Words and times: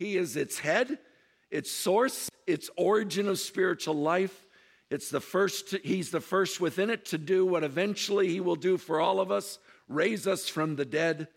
He 0.00 0.16
is 0.16 0.34
its 0.34 0.58
head, 0.58 0.98
its 1.50 1.70
source, 1.70 2.30
its 2.46 2.70
origin 2.78 3.28
of 3.28 3.38
spiritual 3.38 3.94
life. 3.94 4.46
It's 4.88 5.10
the 5.10 5.20
first, 5.20 5.76
he's 5.84 6.10
the 6.10 6.22
first 6.22 6.58
within 6.58 6.88
it 6.88 7.04
to 7.06 7.18
do 7.18 7.44
what 7.44 7.64
eventually 7.64 8.28
he 8.28 8.40
will 8.40 8.56
do 8.56 8.78
for 8.78 8.98
all 8.98 9.20
of 9.20 9.30
us 9.30 9.58
raise 9.88 10.26
us 10.26 10.48
from 10.48 10.76
the 10.76 10.86
dead, 10.86 11.28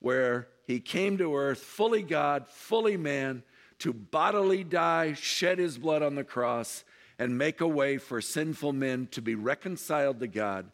where 0.00 0.48
he 0.66 0.80
came 0.80 1.16
to 1.16 1.34
earth 1.34 1.60
fully 1.60 2.02
God, 2.02 2.46
fully 2.46 2.98
man, 2.98 3.42
to 3.78 3.94
bodily 3.94 4.64
die, 4.64 5.14
shed 5.14 5.58
his 5.58 5.78
blood 5.78 6.02
on 6.02 6.14
the 6.14 6.24
cross, 6.24 6.84
and 7.18 7.38
make 7.38 7.62
a 7.62 7.68
way 7.68 7.96
for 7.96 8.20
sinful 8.20 8.74
men 8.74 9.08
to 9.12 9.22
be 9.22 9.34
reconciled 9.34 10.20
to 10.20 10.26
God 10.26 10.70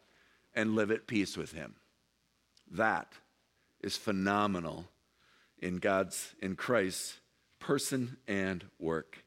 and 0.53 0.75
live 0.75 0.91
at 0.91 1.07
peace 1.07 1.37
with 1.37 1.53
him. 1.53 1.75
That 2.71 3.13
is 3.79 3.95
phenomenal 3.95 4.89
in 5.59 5.77
God's, 5.77 6.35
in 6.41 6.57
Christ's 6.57 7.15
person 7.67 8.15
and 8.29 8.63
work. 8.79 9.25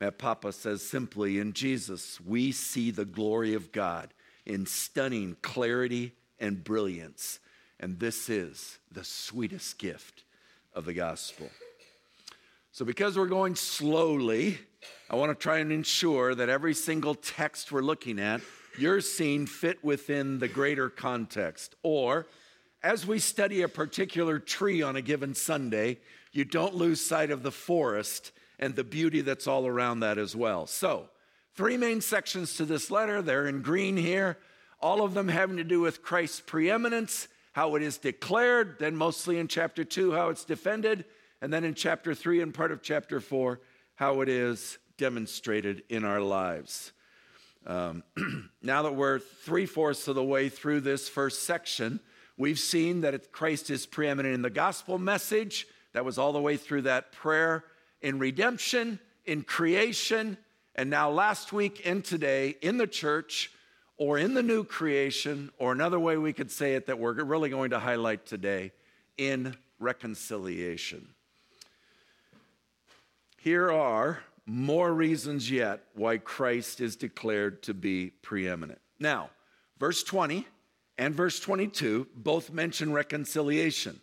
Matt 0.00 0.16
Papa 0.16 0.52
says 0.52 0.80
simply, 0.80 1.40
in 1.40 1.52
Jesus, 1.52 2.20
we 2.20 2.52
see 2.52 2.92
the 2.92 3.04
glory 3.04 3.54
of 3.54 3.72
God 3.72 4.14
in 4.46 4.64
stunning 4.64 5.36
clarity 5.42 6.12
and 6.38 6.62
brilliance. 6.62 7.40
And 7.80 7.98
this 7.98 8.28
is 8.28 8.78
the 8.92 9.02
sweetest 9.02 9.76
gift 9.78 10.22
of 10.72 10.84
the 10.84 10.92
gospel. 10.92 11.50
So, 12.70 12.84
because 12.84 13.18
we're 13.18 13.26
going 13.26 13.56
slowly, 13.56 14.58
I 15.10 15.16
want 15.16 15.36
to 15.36 15.42
try 15.42 15.58
and 15.58 15.72
ensure 15.72 16.36
that 16.36 16.48
every 16.48 16.74
single 16.74 17.16
text 17.16 17.72
we're 17.72 17.80
looking 17.80 18.20
at, 18.20 18.40
you're 18.78 19.00
seeing 19.00 19.46
fit 19.46 19.82
within 19.82 20.38
the 20.38 20.46
greater 20.46 20.90
context. 20.90 21.74
Or, 21.82 22.28
as 22.84 23.04
we 23.04 23.18
study 23.18 23.62
a 23.62 23.68
particular 23.68 24.38
tree 24.38 24.80
on 24.80 24.94
a 24.94 25.02
given 25.02 25.34
Sunday, 25.34 25.98
you 26.32 26.44
don't 26.44 26.74
lose 26.74 27.00
sight 27.00 27.30
of 27.30 27.42
the 27.42 27.50
forest 27.50 28.32
and 28.58 28.76
the 28.76 28.84
beauty 28.84 29.20
that's 29.20 29.46
all 29.46 29.66
around 29.66 30.00
that 30.00 30.18
as 30.18 30.36
well. 30.36 30.66
So, 30.66 31.08
three 31.54 31.76
main 31.76 32.00
sections 32.00 32.56
to 32.56 32.64
this 32.64 32.90
letter. 32.90 33.22
They're 33.22 33.46
in 33.46 33.62
green 33.62 33.96
here, 33.96 34.38
all 34.80 35.02
of 35.02 35.14
them 35.14 35.28
having 35.28 35.56
to 35.56 35.64
do 35.64 35.80
with 35.80 36.02
Christ's 36.02 36.40
preeminence, 36.40 37.28
how 37.52 37.74
it 37.74 37.82
is 37.82 37.98
declared, 37.98 38.76
then 38.78 38.96
mostly 38.96 39.38
in 39.38 39.48
chapter 39.48 39.84
two, 39.84 40.12
how 40.12 40.28
it's 40.28 40.44
defended, 40.44 41.04
and 41.40 41.52
then 41.52 41.64
in 41.64 41.74
chapter 41.74 42.14
three 42.14 42.40
and 42.40 42.54
part 42.54 42.70
of 42.70 42.82
chapter 42.82 43.20
four, 43.20 43.60
how 43.96 44.20
it 44.20 44.28
is 44.28 44.78
demonstrated 44.96 45.82
in 45.88 46.04
our 46.04 46.20
lives. 46.20 46.92
Um, 47.66 48.02
now 48.62 48.82
that 48.82 48.94
we're 48.94 49.18
three 49.18 49.66
fourths 49.66 50.08
of 50.08 50.14
the 50.14 50.24
way 50.24 50.48
through 50.48 50.80
this 50.80 51.08
first 51.08 51.42
section, 51.42 52.00
we've 52.36 52.58
seen 52.58 53.02
that 53.02 53.32
Christ 53.32 53.70
is 53.70 53.86
preeminent 53.86 54.34
in 54.34 54.42
the 54.42 54.50
gospel 54.50 54.98
message. 54.98 55.66
That 55.92 56.04
was 56.04 56.18
all 56.18 56.32
the 56.32 56.40
way 56.40 56.56
through 56.56 56.82
that 56.82 57.12
prayer 57.12 57.64
in 58.00 58.18
redemption, 58.18 58.98
in 59.24 59.42
creation, 59.42 60.36
and 60.74 60.88
now 60.88 61.10
last 61.10 61.52
week 61.52 61.82
and 61.84 62.04
today 62.04 62.56
in 62.62 62.78
the 62.78 62.86
church 62.86 63.50
or 63.96 64.16
in 64.16 64.32
the 64.32 64.42
new 64.42 64.64
creation, 64.64 65.50
or 65.58 65.72
another 65.72 66.00
way 66.00 66.16
we 66.16 66.32
could 66.32 66.50
say 66.50 66.74
it 66.74 66.86
that 66.86 66.98
we're 66.98 67.22
really 67.22 67.50
going 67.50 67.68
to 67.68 67.78
highlight 67.78 68.24
today 68.24 68.72
in 69.18 69.54
reconciliation. 69.78 71.06
Here 73.36 73.70
are 73.70 74.20
more 74.46 74.94
reasons 74.94 75.50
yet 75.50 75.84
why 75.94 76.16
Christ 76.16 76.80
is 76.80 76.96
declared 76.96 77.62
to 77.64 77.74
be 77.74 78.12
preeminent. 78.22 78.80
Now, 78.98 79.28
verse 79.78 80.02
20 80.02 80.46
and 80.96 81.14
verse 81.14 81.38
22 81.38 82.08
both 82.16 82.50
mention 82.50 82.94
reconciliation 82.94 84.00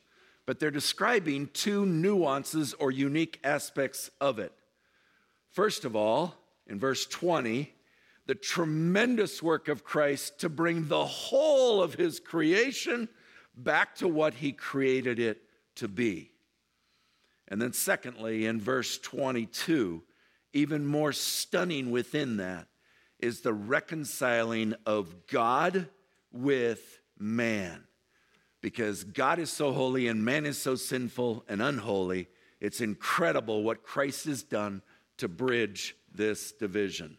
but 0.47 0.59
they're 0.59 0.71
describing 0.71 1.49
two 1.51 1.85
nuances 1.85 2.73
or 2.75 2.89
unique 2.89 3.37
aspects 3.43 4.09
of 4.21 4.39
it. 4.39 4.53
First 5.51 5.83
of 5.83 5.95
all, 5.95 6.35
in 6.65 6.79
verse 6.79 7.05
20, 7.05 7.73
the 8.27 8.35
tremendous 8.35 9.43
work 9.43 9.67
of 9.67 9.83
Christ 9.83 10.39
to 10.39 10.49
bring 10.49 10.87
the 10.87 11.05
whole 11.05 11.83
of 11.83 11.95
his 11.95 12.21
creation 12.21 13.09
back 13.57 13.95
to 13.95 14.07
what 14.07 14.35
he 14.35 14.53
created 14.53 15.19
it 15.19 15.41
to 15.75 15.89
be. 15.89 16.31
And 17.49 17.61
then, 17.61 17.73
secondly, 17.73 18.45
in 18.45 18.61
verse 18.61 18.97
22, 18.99 20.01
even 20.53 20.85
more 20.85 21.11
stunning 21.11 21.91
within 21.91 22.37
that 22.37 22.67
is 23.19 23.41
the 23.41 23.53
reconciling 23.53 24.75
of 24.85 25.27
God 25.27 25.89
with 26.31 26.99
man 27.17 27.86
because 28.61 29.03
God 29.03 29.39
is 29.39 29.51
so 29.51 29.71
holy 29.71 30.07
and 30.07 30.23
man 30.23 30.45
is 30.45 30.57
so 30.57 30.75
sinful 30.75 31.45
and 31.47 31.61
unholy. 31.61 32.27
It's 32.59 32.81
incredible 32.81 33.63
what 33.63 33.83
Christ 33.83 34.25
has 34.25 34.43
done 34.43 34.81
to 35.17 35.27
bridge 35.27 35.95
this 36.13 36.51
division. 36.51 37.17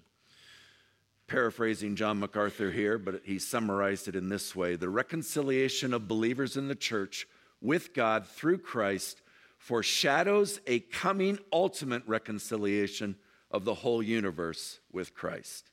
Paraphrasing 1.26 1.94
John 1.94 2.18
MacArthur 2.18 2.70
here, 2.70 2.98
but 2.98 3.22
he 3.24 3.38
summarized 3.38 4.08
it 4.08 4.16
in 4.16 4.28
this 4.28 4.56
way 4.56 4.76
The 4.76 4.88
reconciliation 4.88 5.92
of 5.92 6.08
believers 6.08 6.56
in 6.56 6.68
the 6.68 6.74
church 6.74 7.26
with 7.60 7.92
God 7.94 8.26
through 8.26 8.58
Christ 8.58 9.20
foreshadows 9.58 10.60
a 10.66 10.80
coming 10.80 11.38
ultimate 11.52 12.02
reconciliation 12.06 13.16
of 13.50 13.64
the 13.64 13.74
whole 13.74 14.02
universe 14.02 14.80
with 14.92 15.14
Christ. 15.14 15.70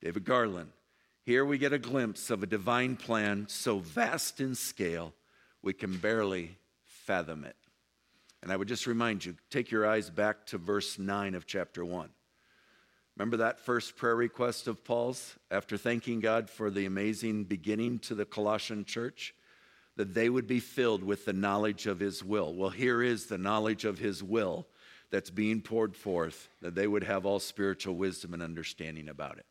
David 0.00 0.24
Garland 0.24 0.70
here 1.28 1.44
we 1.44 1.58
get 1.58 1.74
a 1.74 1.78
glimpse 1.78 2.30
of 2.30 2.42
a 2.42 2.46
divine 2.46 2.96
plan 2.96 3.44
so 3.50 3.80
vast 3.80 4.40
in 4.40 4.54
scale, 4.54 5.12
we 5.60 5.74
can 5.74 5.98
barely 5.98 6.56
fathom 6.86 7.44
it. 7.44 7.54
And 8.42 8.50
I 8.50 8.56
would 8.56 8.66
just 8.66 8.86
remind 8.86 9.26
you 9.26 9.36
take 9.50 9.70
your 9.70 9.86
eyes 9.86 10.08
back 10.08 10.46
to 10.46 10.56
verse 10.56 10.98
9 10.98 11.34
of 11.34 11.46
chapter 11.46 11.84
1. 11.84 12.08
Remember 13.14 13.36
that 13.36 13.60
first 13.60 13.94
prayer 13.94 14.16
request 14.16 14.68
of 14.68 14.82
Paul's 14.82 15.36
after 15.50 15.76
thanking 15.76 16.20
God 16.20 16.48
for 16.48 16.70
the 16.70 16.86
amazing 16.86 17.44
beginning 17.44 17.98
to 17.98 18.14
the 18.14 18.24
Colossian 18.24 18.86
church? 18.86 19.34
That 19.96 20.14
they 20.14 20.30
would 20.30 20.46
be 20.46 20.60
filled 20.60 21.04
with 21.04 21.26
the 21.26 21.34
knowledge 21.34 21.86
of 21.86 22.00
his 22.00 22.24
will. 22.24 22.54
Well, 22.54 22.70
here 22.70 23.02
is 23.02 23.26
the 23.26 23.36
knowledge 23.36 23.84
of 23.84 23.98
his 23.98 24.22
will 24.22 24.66
that's 25.10 25.28
being 25.28 25.60
poured 25.60 25.94
forth, 25.94 26.48
that 26.62 26.74
they 26.74 26.86
would 26.86 27.04
have 27.04 27.26
all 27.26 27.38
spiritual 27.38 27.96
wisdom 27.96 28.32
and 28.32 28.42
understanding 28.42 29.10
about 29.10 29.36
it. 29.36 29.44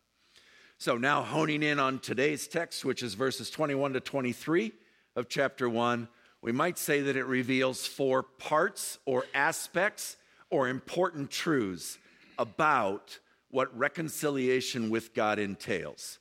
So, 0.80 0.96
now 0.96 1.24
honing 1.24 1.64
in 1.64 1.80
on 1.80 1.98
today's 1.98 2.48
text, 2.48 2.86
which 2.86 3.02
is 3.02 3.16
verses 3.16 3.50
21 3.50 3.94
to 3.94 4.00
23 4.00 4.72
of 5.16 5.28
chapter 5.28 5.68
1, 5.68 6.08
we 6.44 6.52
might 6.52 6.78
say 6.78 7.02
that 7.02 7.16
it 7.16 7.26
reveals 7.26 7.88
four 7.88 8.22
parts 8.22 9.00
or 9.04 9.26
aspects 9.34 10.18
or 10.52 10.70
important 10.70 11.32
truths 11.32 11.98
about 12.38 13.18
what 13.50 13.76
reconciliation 13.76 14.92
with 14.92 15.16
God 15.16 15.40
entails. 15.40 16.20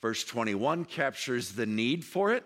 Verse 0.00 0.24
21 0.24 0.84
captures 0.84 1.52
the 1.52 1.66
need 1.66 2.04
for 2.04 2.32
it. 2.32 2.44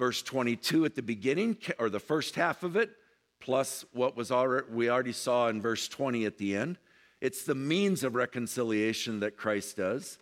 Verse 0.00 0.20
22 0.20 0.84
at 0.84 0.96
the 0.96 1.02
beginning, 1.02 1.58
or 1.78 1.88
the 1.88 2.00
first 2.00 2.34
half 2.34 2.64
of 2.64 2.74
it, 2.74 2.90
plus 3.38 3.84
what 3.92 4.16
was 4.16 4.32
already, 4.32 4.66
we 4.72 4.90
already 4.90 5.12
saw 5.12 5.46
in 5.46 5.62
verse 5.62 5.86
20 5.86 6.24
at 6.24 6.38
the 6.38 6.56
end. 6.56 6.76
It's 7.20 7.44
the 7.44 7.54
means 7.54 8.02
of 8.02 8.16
reconciliation 8.16 9.20
that 9.20 9.36
Christ 9.36 9.76
does. 9.76 10.18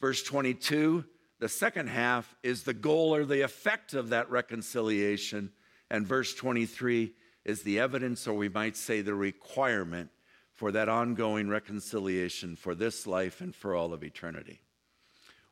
Verse 0.00 0.22
22, 0.22 1.04
the 1.38 1.48
second 1.48 1.88
half 1.88 2.34
is 2.42 2.62
the 2.62 2.74
goal 2.74 3.14
or 3.14 3.24
the 3.24 3.42
effect 3.42 3.94
of 3.94 4.10
that 4.10 4.30
reconciliation. 4.30 5.52
And 5.90 6.06
verse 6.06 6.34
23 6.34 7.12
is 7.44 7.62
the 7.62 7.78
evidence, 7.78 8.26
or 8.26 8.34
we 8.34 8.48
might 8.48 8.76
say 8.76 9.00
the 9.00 9.14
requirement 9.14 10.10
for 10.52 10.72
that 10.72 10.88
ongoing 10.88 11.48
reconciliation 11.48 12.56
for 12.56 12.74
this 12.74 13.06
life 13.06 13.40
and 13.40 13.54
for 13.54 13.74
all 13.74 13.92
of 13.92 14.02
eternity. 14.02 14.60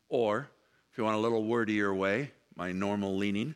Or, 0.09 0.51
if 0.91 0.99
you 0.99 1.05
want 1.05 1.17
a 1.17 1.21
little 1.21 1.45
wordier 1.45 1.95
way, 1.95 2.33
my 2.57 2.73
normal 2.73 3.17
leaning, 3.17 3.55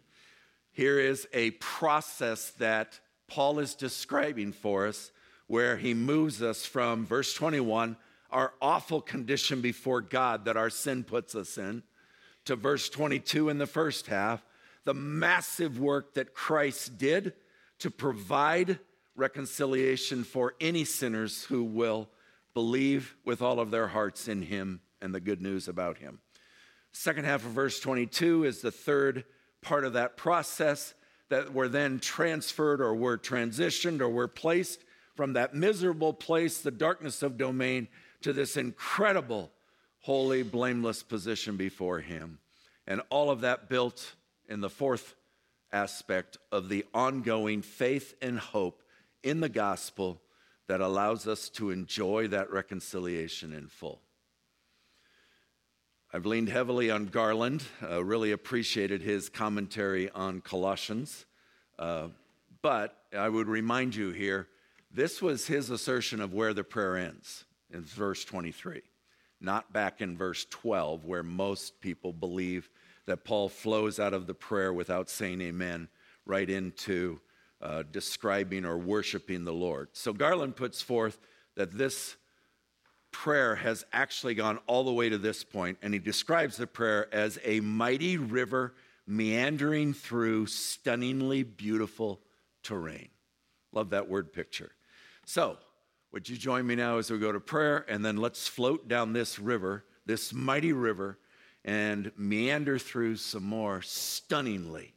here 0.71 1.01
is 1.01 1.27
a 1.33 1.53
process 1.53 2.51
that 2.59 3.01
Paul 3.27 3.59
is 3.59 3.75
describing 3.75 4.53
for 4.53 4.87
us 4.87 5.11
where 5.47 5.77
he 5.77 5.95
moves 5.95 6.43
us 6.43 6.67
from 6.67 7.07
verse 7.07 7.35
21 7.35 7.97
our 8.31 8.53
awful 8.61 9.01
condition 9.01 9.61
before 9.61 10.01
God 10.01 10.45
that 10.45 10.57
our 10.57 10.71
sin 10.71 11.05
puts 11.05 11.35
us 11.35 11.59
in, 11.59 11.83
to 12.45 12.57
verse 12.57 12.89
22 12.89 13.49
in 13.49 13.59
the 13.59 13.67
first 13.67 14.07
half, 14.07 14.45
the 14.85 14.95
massive 14.95 15.79
work 15.79 16.15
that 16.15 16.35
Christ 16.35 16.99
did 16.99 17.35
to 17.79 17.91
provide 17.91 18.79
reconciliation 19.17 20.25
for 20.25 20.55
any 20.61 20.85
sinners 20.85 21.45
who 21.45 21.65
will 21.65 22.09
believe 22.55 23.17
with 23.25 23.43
all 23.43 23.61
of 23.61 23.71
their 23.71 23.89
hearts 23.89 24.29
in 24.29 24.43
Him 24.43 24.81
and 25.01 25.15
the 25.15 25.21
good 25.21 25.43
news 25.43 25.69
about 25.69 25.99
Him. 25.99 26.21
Second 26.93 27.25
half 27.25 27.45
of 27.45 27.53
verse 27.53 27.81
22 27.81 28.45
is 28.45 28.61
the 28.61 28.71
third 28.71 29.25
part 29.61 29.85
of 29.85 29.93
that 29.93 30.17
process 30.17 30.95
that 31.29 31.53
we're 31.53 31.69
then 31.69 31.99
transferred 31.99 32.81
or 32.81 32.95
we're 32.95 33.19
transitioned 33.19 34.01
or 34.01 34.09
we're 34.09 34.29
placed 34.29 34.85
from 35.15 35.35
that 35.35 35.55
miserable 35.55 36.13
place, 36.13 36.61
the 36.61 36.71
darkness 36.71 37.23
of 37.23 37.37
domain, 37.37 37.89
to 38.23 38.33
this 38.33 38.57
incredible, 38.57 39.51
holy, 40.01 40.43
blameless 40.43 41.03
position 41.03 41.57
before 41.57 42.01
Him. 42.01 42.39
And 42.87 43.03
all 43.11 43.31
of 43.31 43.43
that 43.43 43.69
built 43.69 44.15
in 44.49 44.61
the 44.61 44.71
fourth 44.71 45.15
aspect 45.73 46.39
of 46.51 46.69
the 46.69 46.85
ongoing 46.95 47.63
faith 47.63 48.15
and 48.23 48.39
hope 48.39 48.83
in 49.23 49.41
the 49.41 49.49
gospel 49.49 50.21
that 50.67 50.81
allows 50.81 51.27
us 51.27 51.49
to 51.51 51.71
enjoy 51.71 52.29
that 52.29 52.51
reconciliation 52.51 53.53
in 53.53 53.69
full. 53.69 54.01
I've 56.13 56.25
leaned 56.25 56.49
heavily 56.49 56.91
on 56.91 57.07
Garland, 57.07 57.65
uh, 57.83 58.03
really 58.03 58.33
appreciated 58.33 59.03
his 59.03 59.29
commentary 59.29 60.11
on 60.11 60.41
Colossians. 60.41 61.27
Uh, 61.79 62.09
but 62.63 62.97
I 63.17 63.29
would 63.29 63.47
remind 63.47 63.95
you 63.95 64.11
here 64.11 64.49
this 64.91 65.21
was 65.21 65.47
his 65.47 65.69
assertion 65.69 66.21
of 66.21 66.33
where 66.33 66.55
the 66.55 66.65
prayer 66.65 66.97
ends 66.97 67.45
in 67.73 67.85
verse 67.85 68.25
23, 68.25 68.83
not 69.41 69.73
back 69.73 70.01
in 70.01 70.17
verse 70.17 70.47
12, 70.51 71.05
where 71.05 71.23
most 71.23 71.81
people 71.81 72.13
believe 72.13 72.71
that 73.07 73.25
Paul 73.25 73.49
flows 73.49 73.99
out 73.99 74.15
of 74.15 74.27
the 74.27 74.35
prayer 74.35 74.73
without 74.73 75.09
saying 75.09 75.41
amen 75.41 75.89
right 76.27 76.49
into 76.49 77.21
uh, 77.61 77.83
describing 77.91 78.65
or 78.65 78.79
worshiping 78.79 79.45
the 79.45 79.53
Lord. 79.53 79.89
So 79.93 80.13
Garland 80.13 80.57
puts 80.57 80.81
forth 80.83 81.19
that 81.57 81.77
this 81.77 82.17
prayer 83.11 83.57
has 83.57 83.85
actually 83.93 84.35
gone 84.35 84.59
all 84.67 84.85
the 84.85 84.93
way 84.93 85.09
to 85.09 85.19
this 85.19 85.43
point, 85.43 85.79
and 85.83 85.93
he 85.93 85.99
describes 85.99 86.57
the 86.57 86.67
prayer 86.67 87.13
as 87.13 87.39
a 87.45 87.61
mighty 87.61 88.17
river 88.17 88.75
meandering 89.07 89.95
through 89.95 90.47
stunningly 90.47 91.43
beautiful 91.43 92.21
terrain. 92.63 93.09
Love 93.73 93.91
that 93.91 94.09
word 94.09 94.33
picture. 94.33 94.71
So, 95.25 95.57
would 96.13 96.29
you 96.29 96.37
join 96.37 96.67
me 96.67 96.75
now 96.75 96.99
as 96.99 97.11
we 97.11 97.19
go 97.19 97.33
to 97.33 97.41
prayer, 97.41 97.85
and 97.89 98.05
then 98.05 98.17
let's 98.17 98.49
float 98.49 98.89
down 98.89 99.13
this 99.13 99.39
river, 99.39 99.85
this 100.07 100.33
mighty 100.33 100.73
river, 100.73 101.19
and 101.65 102.13
meander 102.17 102.79
through 102.79 103.17
some 103.17 103.45
more 103.45 103.83
stunningly 103.83 104.95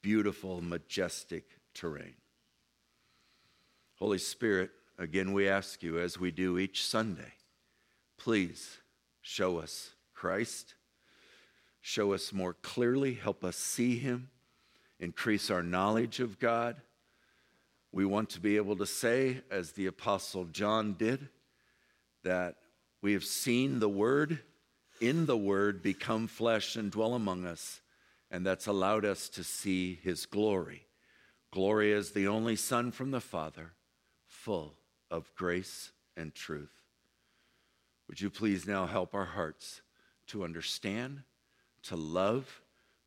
beautiful, 0.00 0.60
majestic 0.62 1.44
terrain. 1.74 2.14
Holy 3.98 4.18
Spirit, 4.18 4.70
again, 4.98 5.32
we 5.32 5.48
ask 5.48 5.82
you, 5.82 5.98
as 5.98 6.18
we 6.18 6.30
do 6.30 6.58
each 6.58 6.84
Sunday, 6.84 7.32
please 8.16 8.78
show 9.20 9.58
us 9.58 9.90
Christ. 10.14 10.74
Show 11.80 12.12
us 12.12 12.32
more 12.32 12.54
clearly. 12.54 13.14
Help 13.14 13.44
us 13.44 13.56
see 13.56 13.98
him. 13.98 14.30
Increase 15.00 15.50
our 15.50 15.62
knowledge 15.62 16.20
of 16.20 16.38
God. 16.38 16.76
We 17.92 18.04
want 18.04 18.30
to 18.30 18.40
be 18.40 18.56
able 18.56 18.76
to 18.76 18.86
say, 18.86 19.42
as 19.50 19.72
the 19.72 19.86
Apostle 19.86 20.44
John 20.44 20.94
did, 20.94 21.28
that 22.22 22.56
we 23.00 23.14
have 23.14 23.24
seen 23.24 23.78
the 23.78 23.88
Word 23.88 24.40
in 25.00 25.26
the 25.26 25.36
Word 25.36 25.82
become 25.82 26.26
flesh 26.26 26.76
and 26.76 26.90
dwell 26.90 27.14
among 27.14 27.46
us, 27.46 27.80
and 28.30 28.44
that's 28.44 28.66
allowed 28.66 29.04
us 29.04 29.28
to 29.30 29.44
see 29.44 29.98
His 30.02 30.26
glory. 30.26 30.86
Glory 31.50 31.94
as 31.94 32.10
the 32.10 32.28
only 32.28 32.56
Son 32.56 32.90
from 32.90 33.10
the 33.10 33.20
Father, 33.20 33.72
full 34.26 34.74
of 35.10 35.34
grace 35.34 35.92
and 36.16 36.34
truth. 36.34 36.82
Would 38.08 38.20
you 38.20 38.28
please 38.28 38.66
now 38.66 38.86
help 38.86 39.14
our 39.14 39.24
hearts 39.24 39.80
to 40.28 40.44
understand, 40.44 41.22
to 41.84 41.96
love, 41.96 42.60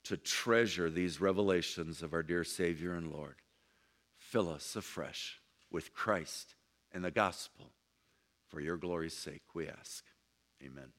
to 0.06 0.18
treasure 0.18 0.90
these 0.90 1.22
revelations 1.22 2.02
of 2.02 2.14
our 2.14 2.24
dear 2.24 2.44
Savior 2.44 2.94
and 2.94 3.12
Lord? 3.12 3.36
Fill 4.32 4.48
us 4.48 4.78
afresh 4.78 5.42
with 5.70 5.94
Christ 5.94 6.56
and 6.94 7.04
the 7.04 7.12
gospel. 7.12 7.70
For 8.48 8.62
your 8.62 8.78
glory's 8.78 9.14
sake, 9.14 9.42
we 9.54 9.68
ask. 9.68 10.06
Amen. 10.64 10.94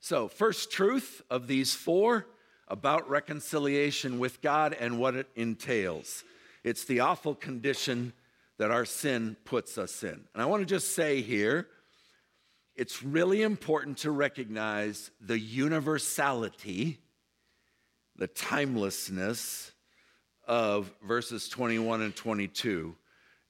So, 0.00 0.26
first 0.26 0.72
truth 0.72 1.22
of 1.30 1.46
these 1.46 1.76
four 1.76 2.26
about 2.66 3.08
reconciliation 3.08 4.18
with 4.18 4.42
God 4.42 4.76
and 4.80 4.98
what 4.98 5.14
it 5.14 5.28
entails. 5.36 6.24
It's 6.64 6.84
the 6.84 7.00
awful 7.00 7.36
condition 7.36 8.14
that 8.58 8.72
our 8.72 8.84
sin 8.84 9.36
puts 9.44 9.78
us 9.78 10.02
in. 10.02 10.20
And 10.34 10.42
I 10.42 10.46
want 10.46 10.62
to 10.62 10.66
just 10.66 10.92
say 10.92 11.22
here, 11.22 11.68
it's 12.74 13.00
really 13.00 13.42
important 13.42 13.98
to 13.98 14.10
recognize 14.10 15.12
the 15.20 15.38
universality, 15.38 16.98
the 18.16 18.26
timelessness 18.26 19.70
of 20.48 20.90
verses 21.06 21.48
21 21.48 22.02
and 22.02 22.16
22. 22.16 22.96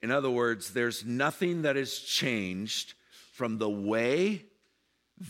In 0.02 0.10
other 0.10 0.30
words, 0.30 0.72
there's 0.72 1.04
nothing 1.04 1.62
that 1.62 1.76
has 1.76 1.96
changed 1.98 2.94
from 3.32 3.58
the 3.58 3.70
way 3.70 4.44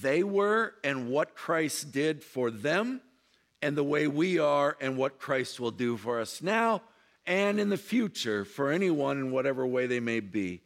they 0.02 0.22
were 0.22 0.74
and 0.82 1.08
what 1.08 1.34
Christ 1.34 1.92
did 1.92 2.24
for 2.24 2.50
them 2.50 3.00
and 3.62 3.76
the 3.76 3.84
way 3.84 4.06
we 4.06 4.38
are 4.38 4.76
and 4.80 4.96
what 4.96 5.18
Christ 5.18 5.60
will 5.60 5.70
do 5.70 5.96
for 5.96 6.20
us 6.20 6.42
now 6.42 6.82
and 7.26 7.60
in 7.60 7.68
the 7.68 7.76
future 7.76 8.44
for 8.44 8.70
anyone 8.70 9.18
in 9.18 9.30
whatever 9.30 9.66
way 9.66 9.86
they 9.86 10.00
may 10.00 10.20
be. 10.20 10.62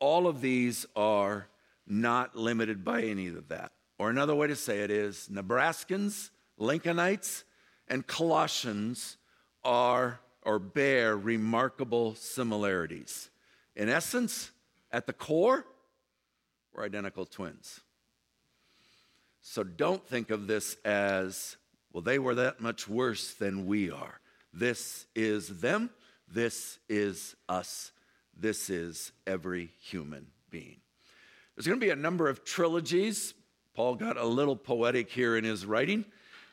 All 0.00 0.26
of 0.26 0.40
these 0.40 0.86
are 0.96 1.46
not 1.86 2.36
limited 2.36 2.84
by 2.84 3.02
any 3.02 3.28
of 3.28 3.48
that. 3.48 3.72
Or 3.98 4.10
another 4.10 4.34
way 4.34 4.48
to 4.48 4.56
say 4.56 4.80
it 4.80 4.90
is 4.90 5.28
Nebraskans, 5.30 6.30
Lincolnites, 6.58 7.44
and 7.86 8.06
Colossians 8.06 9.16
are 9.62 10.20
or 10.42 10.58
bear 10.58 11.16
remarkable 11.16 12.14
similarities. 12.14 13.30
In 13.76 13.88
essence, 13.88 14.50
at 14.90 15.06
the 15.06 15.12
core, 15.12 15.66
we're 16.74 16.84
identical 16.84 17.26
twins. 17.26 17.80
So 19.42 19.64
don't 19.64 20.06
think 20.06 20.30
of 20.30 20.46
this 20.46 20.76
as 20.84 21.56
well, 21.92 22.02
they 22.02 22.18
were 22.18 22.36
that 22.36 22.60
much 22.60 22.88
worse 22.88 23.34
than 23.34 23.66
we 23.66 23.90
are. 23.90 24.20
This 24.52 25.06
is 25.14 25.60
them. 25.60 25.90
This 26.32 26.78
is 26.88 27.34
us. 27.48 27.90
This 28.36 28.70
is 28.70 29.12
every 29.26 29.70
human 29.82 30.28
being. 30.50 30.76
There's 31.54 31.66
going 31.66 31.80
to 31.80 31.84
be 31.84 31.90
a 31.90 31.96
number 31.96 32.28
of 32.28 32.44
trilogies. 32.44 33.34
Paul 33.74 33.96
got 33.96 34.16
a 34.16 34.24
little 34.24 34.56
poetic 34.56 35.10
here 35.10 35.36
in 35.36 35.44
his 35.44 35.66
writing 35.66 36.04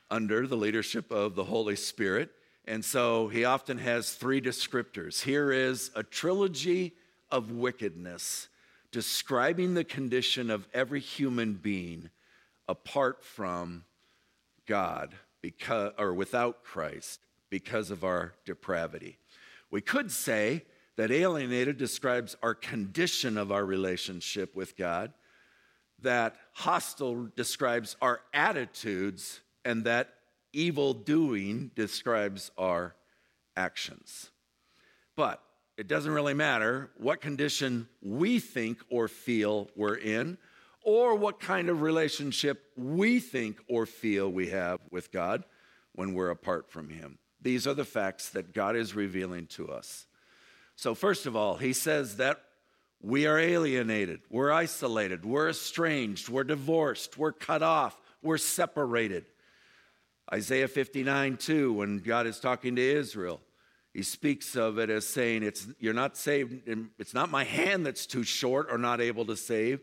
under 0.10 0.48
the 0.48 0.58
leadership 0.58 1.12
of 1.12 1.36
the 1.36 1.44
Holy 1.44 1.76
Spirit. 1.76 2.32
And 2.68 2.84
so 2.84 3.30
he 3.30 3.46
often 3.46 3.78
has 3.78 4.14
three 4.14 4.42
descriptors. 4.42 5.22
Here 5.22 5.52
is 5.54 5.90
a 5.96 6.04
trilogy 6.04 6.94
of 7.32 7.50
wickedness 7.52 8.50
describing 8.92 9.74
the 9.74 9.86
condition 9.86 10.50
of 10.52 10.68
every 10.74 11.00
human 11.00 11.54
being 11.54 12.10
apart 12.68 13.24
from 13.24 13.86
God 14.66 15.16
because, 15.42 15.94
or 15.98 16.14
without 16.14 16.64
Christ 16.64 17.22
because 17.50 17.90
of 17.90 18.04
our 18.04 18.34
depravity. 18.46 19.18
We 19.72 19.80
could 19.80 20.12
say 20.12 20.64
that 20.98 21.12
alienated 21.12 21.78
describes 21.78 22.36
our 22.44 22.54
condition 22.54 23.38
of 23.38 23.52
our 23.52 23.64
relationship 23.64 24.56
with 24.56 24.76
God, 24.76 25.14
that 26.02 26.36
hostile 26.54 27.30
describes 27.36 27.96
our 28.02 28.22
attitudes, 28.34 29.40
and 29.64 29.86
that 29.86 30.10
evil 30.54 30.94
doing 30.94 31.72
describes 31.76 32.52
our 32.58 32.96
actions. 33.56 34.32
But 35.16 35.42
it 35.78 35.88
doesn't 35.88 36.12
really 36.12 36.34
matter 36.34 36.90
what 36.98 37.22
condition 37.22 37.88
we 38.02 38.40
think 38.40 38.80
or 38.90 39.08
feel 39.08 39.70
we're 39.76 39.96
in 39.96 40.38
or 40.82 41.16
what 41.16 41.40
kind 41.40 41.70
of 41.70 41.82
relationship 41.82 42.64
we 42.76 43.20
think 43.20 43.60
or 43.68 43.86
feel 43.86 44.32
we 44.32 44.50
have 44.50 44.80
with 44.90 45.12
God 45.12 45.44
when 45.94 46.14
we're 46.14 46.30
apart 46.30 46.72
from 46.72 46.90
Him. 46.90 47.18
These 47.42 47.68
are 47.68 47.74
the 47.74 47.86
facts 47.86 48.30
that 48.30 48.54
God 48.54 48.76
is 48.76 48.96
revealing 48.96 49.48
to 49.48 49.70
us. 49.70 50.08
So, 50.76 50.96
first 50.96 51.26
of 51.26 51.36
all, 51.36 51.58
He 51.58 51.74
says 51.74 52.18
that 52.18 52.42
we 53.02 53.28
are 53.28 53.38
alienated, 53.38 54.22
we're 54.30 54.52
isolated, 54.52 55.26
we're 55.26 55.50
estranged, 55.50 56.30
we're 56.30 56.44
divorced, 56.44 57.18
we're 57.18 57.32
cut 57.32 57.62
off, 57.62 58.00
we're 58.24 58.38
separated. 58.38 59.26
Isaiah 60.34 60.68
59 60.68 61.38
2, 61.38 61.74
when 61.74 62.00
God 62.00 62.28
is 62.28 62.40
talking 62.40 62.76
to 62.76 62.82
Israel, 62.82 63.40
he 63.94 64.04
speaks 64.04 64.56
of 64.56 64.78
it 64.78 64.90
as 64.90 65.08
saying, 65.08 65.44
it's, 65.44 65.68
You're 65.80 65.94
not 65.94 66.18
saved, 66.18 66.68
it's 67.00 67.14
not 67.14 67.32
my 67.32 67.44
hand 67.44 67.86
that's 67.86 68.06
too 68.06 68.24
short 68.24 68.68
or 68.70 68.78
not 68.78 69.02
able 69.02 69.26
to 69.26 69.38
save. 69.38 69.82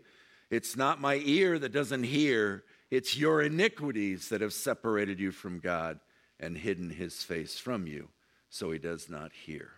It's 0.51 0.77
not 0.77 1.01
my 1.01 1.21
ear 1.25 1.59
that 1.59 1.73
doesn't 1.73 2.05
hear, 2.05 2.65
it's 2.91 3.17
your 3.17 3.43
iniquities 3.43 4.29
that 4.29 4.41
have 4.41 4.53
separated 4.53 5.19
you 5.19 5.33
from 5.33 5.59
God 5.59 5.99
and 6.39 6.57
hidden 6.57 6.91
his 6.91 7.23
face 7.23 7.59
from 7.59 7.87
you, 7.87 8.09
so 8.51 8.71
he 8.71 8.79
does 8.79 9.09
not 9.09 9.33
hear. 9.33 9.71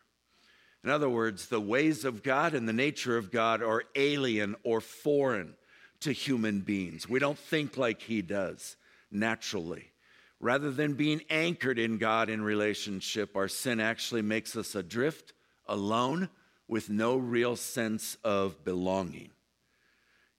In 0.82 0.90
other 0.90 1.08
words, 1.08 1.48
the 1.48 1.60
ways 1.60 2.04
of 2.04 2.22
God 2.22 2.54
and 2.54 2.68
the 2.68 2.72
nature 2.72 3.16
of 3.16 3.32
God 3.32 3.62
are 3.62 3.84
alien 3.94 4.56
or 4.64 4.80
foreign 4.80 5.54
to 6.00 6.12
human 6.12 6.60
beings. 6.60 7.08
We 7.08 7.18
don't 7.18 7.38
think 7.38 7.76
like 7.76 8.02
he 8.02 8.20
does 8.20 8.76
naturally. 9.10 9.92
Rather 10.40 10.70
than 10.70 10.94
being 10.94 11.22
anchored 11.30 11.78
in 11.78 11.98
God 11.98 12.28
in 12.28 12.42
relationship, 12.42 13.36
our 13.36 13.48
sin 13.48 13.80
actually 13.80 14.22
makes 14.22 14.56
us 14.56 14.74
adrift, 14.74 15.32
alone, 15.66 16.28
with 16.68 16.90
no 16.90 17.16
real 17.16 17.56
sense 17.56 18.16
of 18.22 18.62
belonging. 18.64 19.30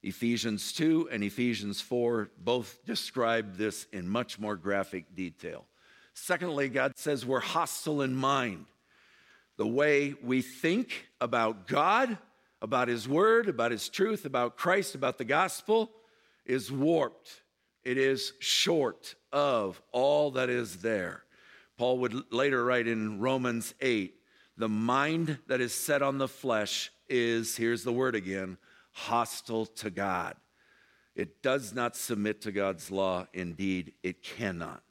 Ephesians 0.03 0.71
2 0.73 1.09
and 1.11 1.23
Ephesians 1.23 1.81
4 1.81 2.29
both 2.37 2.79
describe 2.85 3.57
this 3.57 3.87
in 3.91 4.07
much 4.07 4.39
more 4.39 4.55
graphic 4.55 5.15
detail. 5.15 5.65
Secondly, 6.13 6.69
God 6.69 6.93
says 6.95 7.25
we're 7.25 7.39
hostile 7.39 8.01
in 8.01 8.15
mind. 8.15 8.65
The 9.57 9.67
way 9.67 10.15
we 10.21 10.41
think 10.41 11.07
about 11.19 11.67
God, 11.67 12.17
about 12.61 12.87
his 12.87 13.07
word, 13.07 13.49
about 13.49 13.71
his 13.71 13.89
truth, 13.89 14.25
about 14.25 14.57
Christ, 14.57 14.93
about 14.93 15.17
the 15.17 15.25
gospel 15.25 15.91
is 16.45 16.71
warped. 16.71 17.41
It 17.87 17.97
is 17.97 18.33
short 18.39 19.15
of 19.31 19.81
all 19.93 20.31
that 20.31 20.49
is 20.49 20.81
there. 20.81 21.23
Paul 21.77 21.99
would 21.99 22.33
later 22.33 22.65
write 22.65 22.85
in 22.85 23.21
Romans 23.21 23.73
8 23.79 24.13
the 24.57 24.67
mind 24.67 25.37
that 25.47 25.61
is 25.61 25.73
set 25.73 26.01
on 26.01 26.17
the 26.17 26.27
flesh 26.27 26.91
is, 27.07 27.55
here's 27.55 27.85
the 27.85 27.93
word 27.93 28.13
again, 28.13 28.57
hostile 28.91 29.67
to 29.67 29.89
God. 29.89 30.35
It 31.15 31.41
does 31.41 31.73
not 31.73 31.95
submit 31.95 32.41
to 32.41 32.51
God's 32.51 32.91
law. 32.91 33.25
Indeed, 33.33 33.93
it 34.03 34.21
cannot. 34.21 34.83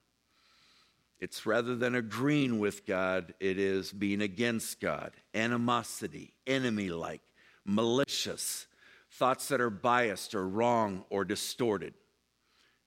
It's 1.20 1.44
rather 1.44 1.76
than 1.76 1.96
agreeing 1.96 2.58
with 2.58 2.86
God, 2.86 3.34
it 3.40 3.58
is 3.58 3.92
being 3.92 4.22
against 4.22 4.80
God, 4.80 5.12
animosity, 5.34 6.32
enemy 6.46 6.88
like, 6.88 7.20
malicious, 7.62 8.66
thoughts 9.10 9.48
that 9.48 9.60
are 9.60 9.68
biased 9.68 10.34
or 10.34 10.48
wrong 10.48 11.04
or 11.10 11.26
distorted. 11.26 11.92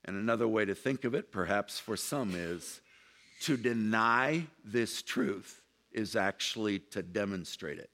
And 0.04 0.16
another 0.16 0.48
way 0.48 0.64
to 0.64 0.74
think 0.74 1.04
of 1.04 1.14
it, 1.14 1.30
perhaps 1.30 1.78
for 1.78 1.96
some, 1.96 2.34
is 2.34 2.80
to 3.42 3.56
deny 3.56 4.46
this 4.64 5.02
truth 5.02 5.62
is 5.92 6.16
actually 6.16 6.78
to 6.78 7.02
demonstrate 7.02 7.78
it. 7.78 7.90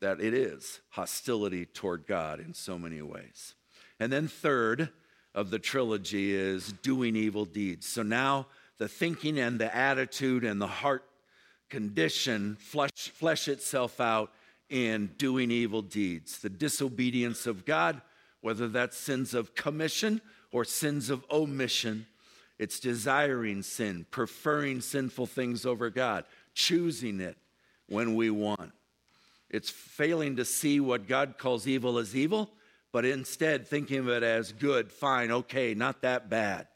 That 0.00 0.20
it 0.20 0.34
is 0.34 0.80
hostility 0.90 1.66
toward 1.66 2.06
God 2.06 2.40
in 2.40 2.54
so 2.54 2.78
many 2.78 3.02
ways. 3.02 3.54
And 3.98 4.12
then, 4.12 4.28
third 4.28 4.90
of 5.34 5.50
the 5.50 5.58
trilogy 5.58 6.34
is 6.34 6.72
doing 6.82 7.16
evil 7.16 7.44
deeds. 7.44 7.86
So 7.86 8.02
now 8.02 8.46
the 8.78 8.88
thinking 8.88 9.38
and 9.38 9.58
the 9.58 9.74
attitude 9.74 10.44
and 10.44 10.60
the 10.60 10.66
heart 10.66 11.04
condition 11.68 12.56
flesh, 12.56 12.90
flesh 12.90 13.46
itself 13.46 14.00
out 14.00 14.32
in 14.68 15.10
doing 15.18 15.50
evil 15.50 15.82
deeds. 15.82 16.38
The 16.38 16.50
disobedience 16.50 17.46
of 17.46 17.64
God, 17.64 18.00
whether 18.40 18.68
that's 18.68 18.96
sins 18.96 19.34
of 19.34 19.54
commission 19.54 20.20
or 20.52 20.64
sins 20.64 21.10
of 21.10 21.24
omission, 21.30 22.06
it's 22.58 22.80
desiring 22.80 23.62
sin, 23.62 24.06
preferring 24.10 24.80
sinful 24.80 25.26
things 25.26 25.64
over 25.64 25.90
God, 25.90 26.24
choosing 26.54 27.20
it 27.20 27.38
when 27.88 28.14
we 28.14 28.30
want. 28.30 28.72
It's 29.48 29.70
failing 29.70 30.36
to 30.36 30.44
see 30.44 30.78
what 30.80 31.08
God 31.08 31.36
calls 31.38 31.66
evil 31.66 31.98
as 31.98 32.14
evil, 32.14 32.50
but 32.92 33.04
instead 33.04 33.66
thinking 33.66 33.98
of 33.98 34.08
it 34.08 34.22
as 34.22 34.52
good, 34.52 34.92
fine, 34.92 35.30
okay, 35.30 35.74
not 35.74 36.02
that 36.02 36.28
bad 36.28 36.66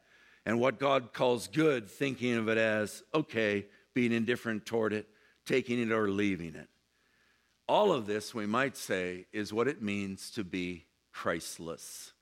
and 0.45 0.59
what 0.59 0.79
God 0.79 1.11
calls 1.11 1.47
good, 1.47 1.89
thinking 1.89 2.35
of 2.35 2.47
it 2.49 2.57
as 2.57 3.03
okay, 3.13 3.65
being 3.93 4.11
indifferent 4.11 4.65
toward 4.65 4.93
it, 4.93 5.07
taking 5.45 5.81
it 5.81 5.91
or 5.91 6.09
leaving 6.09 6.55
it. 6.55 6.69
All 7.67 7.91
of 7.91 8.05
this, 8.05 8.35
we 8.35 8.45
might 8.45 8.77
say, 8.77 9.25
is 9.33 9.51
what 9.51 9.67
it 9.67 9.81
means 9.81 10.29
to 10.31 10.43
be 10.43 10.85
Christless. 11.11 12.13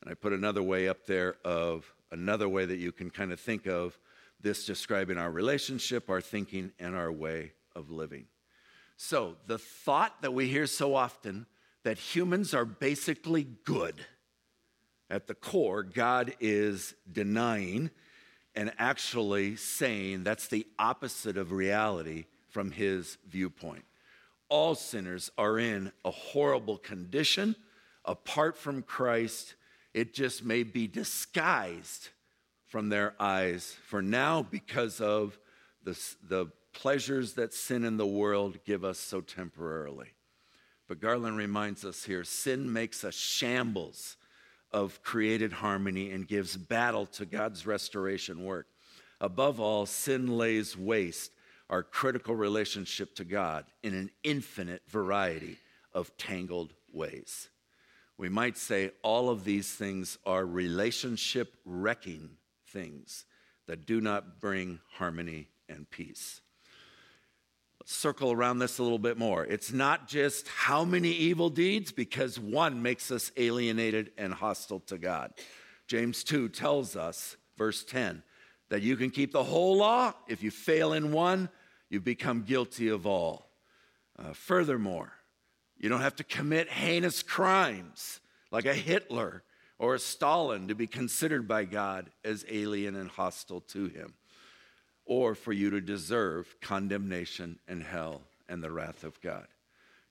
And 0.00 0.10
I 0.10 0.14
put 0.14 0.32
another 0.32 0.62
way 0.62 0.88
up 0.88 1.06
there 1.06 1.36
of 1.44 1.92
another 2.10 2.48
way 2.48 2.64
that 2.64 2.76
you 2.76 2.92
can 2.92 3.10
kind 3.10 3.32
of 3.32 3.40
think 3.40 3.66
of 3.66 3.98
this 4.40 4.64
describing 4.64 5.18
our 5.18 5.30
relationship, 5.30 6.08
our 6.08 6.20
thinking, 6.20 6.72
and 6.78 6.94
our 6.94 7.10
way 7.10 7.52
of 7.74 7.90
living. 7.90 8.26
So, 8.96 9.36
the 9.46 9.58
thought 9.58 10.22
that 10.22 10.34
we 10.34 10.48
hear 10.48 10.66
so 10.66 10.94
often 10.94 11.46
that 11.84 11.98
humans 11.98 12.54
are 12.54 12.64
basically 12.64 13.46
good 13.64 13.94
at 15.10 15.26
the 15.26 15.34
core, 15.34 15.82
God 15.82 16.34
is 16.40 16.94
denying 17.10 17.90
and 18.54 18.72
actually 18.78 19.56
saying 19.56 20.24
that's 20.24 20.48
the 20.48 20.66
opposite 20.78 21.36
of 21.36 21.52
reality 21.52 22.26
from 22.48 22.72
his 22.72 23.18
viewpoint. 23.28 23.84
All 24.48 24.74
sinners 24.74 25.30
are 25.38 25.58
in 25.58 25.92
a 26.04 26.10
horrible 26.10 26.76
condition 26.78 27.54
apart 28.04 28.56
from 28.56 28.82
Christ. 28.82 29.54
It 29.94 30.14
just 30.14 30.44
may 30.44 30.62
be 30.62 30.86
disguised 30.86 32.08
from 32.66 32.88
their 32.88 33.14
eyes 33.18 33.76
for 33.86 34.02
now 34.02 34.42
because 34.42 35.00
of 35.00 35.38
the, 35.82 35.98
the 36.28 36.46
pleasures 36.72 37.34
that 37.34 37.54
sin 37.54 37.84
in 37.84 37.96
the 37.96 38.06
world 38.06 38.58
give 38.64 38.84
us 38.84 38.98
so 38.98 39.20
temporarily. 39.20 40.08
But 40.86 41.00
Garland 41.00 41.36
reminds 41.36 41.84
us 41.84 42.04
here 42.04 42.24
sin 42.24 42.72
makes 42.72 43.04
a 43.04 43.12
shambles 43.12 44.16
of 44.70 45.02
created 45.02 45.52
harmony 45.52 46.10
and 46.10 46.28
gives 46.28 46.56
battle 46.56 47.06
to 47.06 47.26
God's 47.26 47.66
restoration 47.66 48.44
work. 48.44 48.66
Above 49.20 49.60
all, 49.60 49.86
sin 49.86 50.38
lays 50.38 50.76
waste 50.76 51.32
our 51.70 51.82
critical 51.82 52.34
relationship 52.34 53.14
to 53.16 53.24
God 53.24 53.64
in 53.82 53.94
an 53.94 54.10
infinite 54.22 54.82
variety 54.88 55.58
of 55.92 56.16
tangled 56.16 56.72
ways. 56.92 57.48
We 58.18 58.28
might 58.28 58.58
say 58.58 58.90
all 59.02 59.30
of 59.30 59.44
these 59.44 59.72
things 59.72 60.18
are 60.26 60.44
relationship 60.44 61.54
wrecking 61.64 62.30
things 62.66 63.24
that 63.66 63.86
do 63.86 64.00
not 64.00 64.40
bring 64.40 64.80
harmony 64.90 65.48
and 65.68 65.88
peace 65.88 66.40
Let's 67.88 67.96
circle 67.96 68.32
around 68.32 68.58
this 68.58 68.78
a 68.78 68.82
little 68.82 68.98
bit 68.98 69.16
more. 69.16 69.46
It's 69.46 69.72
not 69.72 70.08
just 70.08 70.46
how 70.46 70.84
many 70.84 71.08
evil 71.08 71.48
deeds, 71.48 71.90
because 71.90 72.38
one 72.38 72.82
makes 72.82 73.10
us 73.10 73.32
alienated 73.38 74.10
and 74.18 74.34
hostile 74.34 74.80
to 74.80 74.98
God. 74.98 75.32
James 75.86 76.22
2 76.22 76.50
tells 76.50 76.96
us, 76.96 77.38
verse 77.56 77.84
10, 77.84 78.22
that 78.68 78.82
you 78.82 78.94
can 78.96 79.08
keep 79.08 79.32
the 79.32 79.42
whole 79.42 79.78
law. 79.78 80.12
If 80.28 80.42
you 80.42 80.50
fail 80.50 80.92
in 80.92 81.12
one, 81.12 81.48
you 81.88 81.98
become 81.98 82.42
guilty 82.42 82.88
of 82.88 83.06
all. 83.06 83.48
Uh, 84.18 84.34
furthermore, 84.34 85.14
you 85.78 85.88
don't 85.88 86.00
have 86.00 86.16
to 86.16 86.24
commit 86.24 86.68
heinous 86.68 87.22
crimes 87.22 88.20
like 88.50 88.66
a 88.66 88.74
Hitler 88.74 89.42
or 89.78 89.94
a 89.94 89.98
Stalin 89.98 90.68
to 90.68 90.74
be 90.74 90.86
considered 90.86 91.46
by 91.46 91.64
God 91.64 92.10
as 92.24 92.44
alien 92.50 92.96
and 92.96 93.08
hostile 93.10 93.60
to 93.60 93.86
him 93.86 94.14
or 95.04 95.34
for 95.34 95.52
you 95.52 95.70
to 95.70 95.80
deserve 95.80 96.56
condemnation 96.60 97.58
and 97.66 97.82
hell 97.82 98.22
and 98.48 98.62
the 98.62 98.70
wrath 98.70 99.04
of 99.04 99.20
God. 99.20 99.46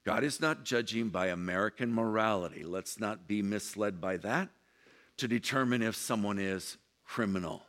God 0.05 0.23
is 0.23 0.39
not 0.39 0.63
judging 0.63 1.09
by 1.09 1.27
American 1.27 1.93
morality. 1.93 2.63
Let's 2.63 2.99
not 2.99 3.27
be 3.27 3.41
misled 3.41 3.99
by 3.99 4.17
that 4.17 4.49
to 5.17 5.27
determine 5.27 5.81
if 5.81 5.95
someone 5.95 6.39
is 6.39 6.77
criminal. 7.03 7.63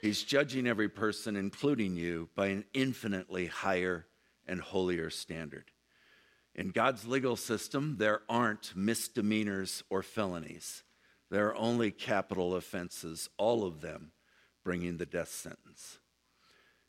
He's 0.00 0.22
judging 0.22 0.66
every 0.66 0.88
person, 0.88 1.36
including 1.36 1.96
you, 1.96 2.30
by 2.34 2.46
an 2.46 2.64
infinitely 2.72 3.46
higher 3.46 4.06
and 4.48 4.60
holier 4.60 5.10
standard. 5.10 5.64
In 6.54 6.70
God's 6.70 7.06
legal 7.06 7.36
system, 7.36 7.96
there 7.98 8.22
aren't 8.28 8.74
misdemeanors 8.74 9.84
or 9.88 10.02
felonies. 10.02 10.82
There 11.30 11.48
are 11.48 11.56
only 11.56 11.90
capital 11.90 12.56
offenses, 12.56 13.28
all 13.38 13.64
of 13.64 13.80
them 13.80 14.12
bringing 14.64 14.96
the 14.96 15.06
death 15.06 15.30
sentence. 15.30 15.98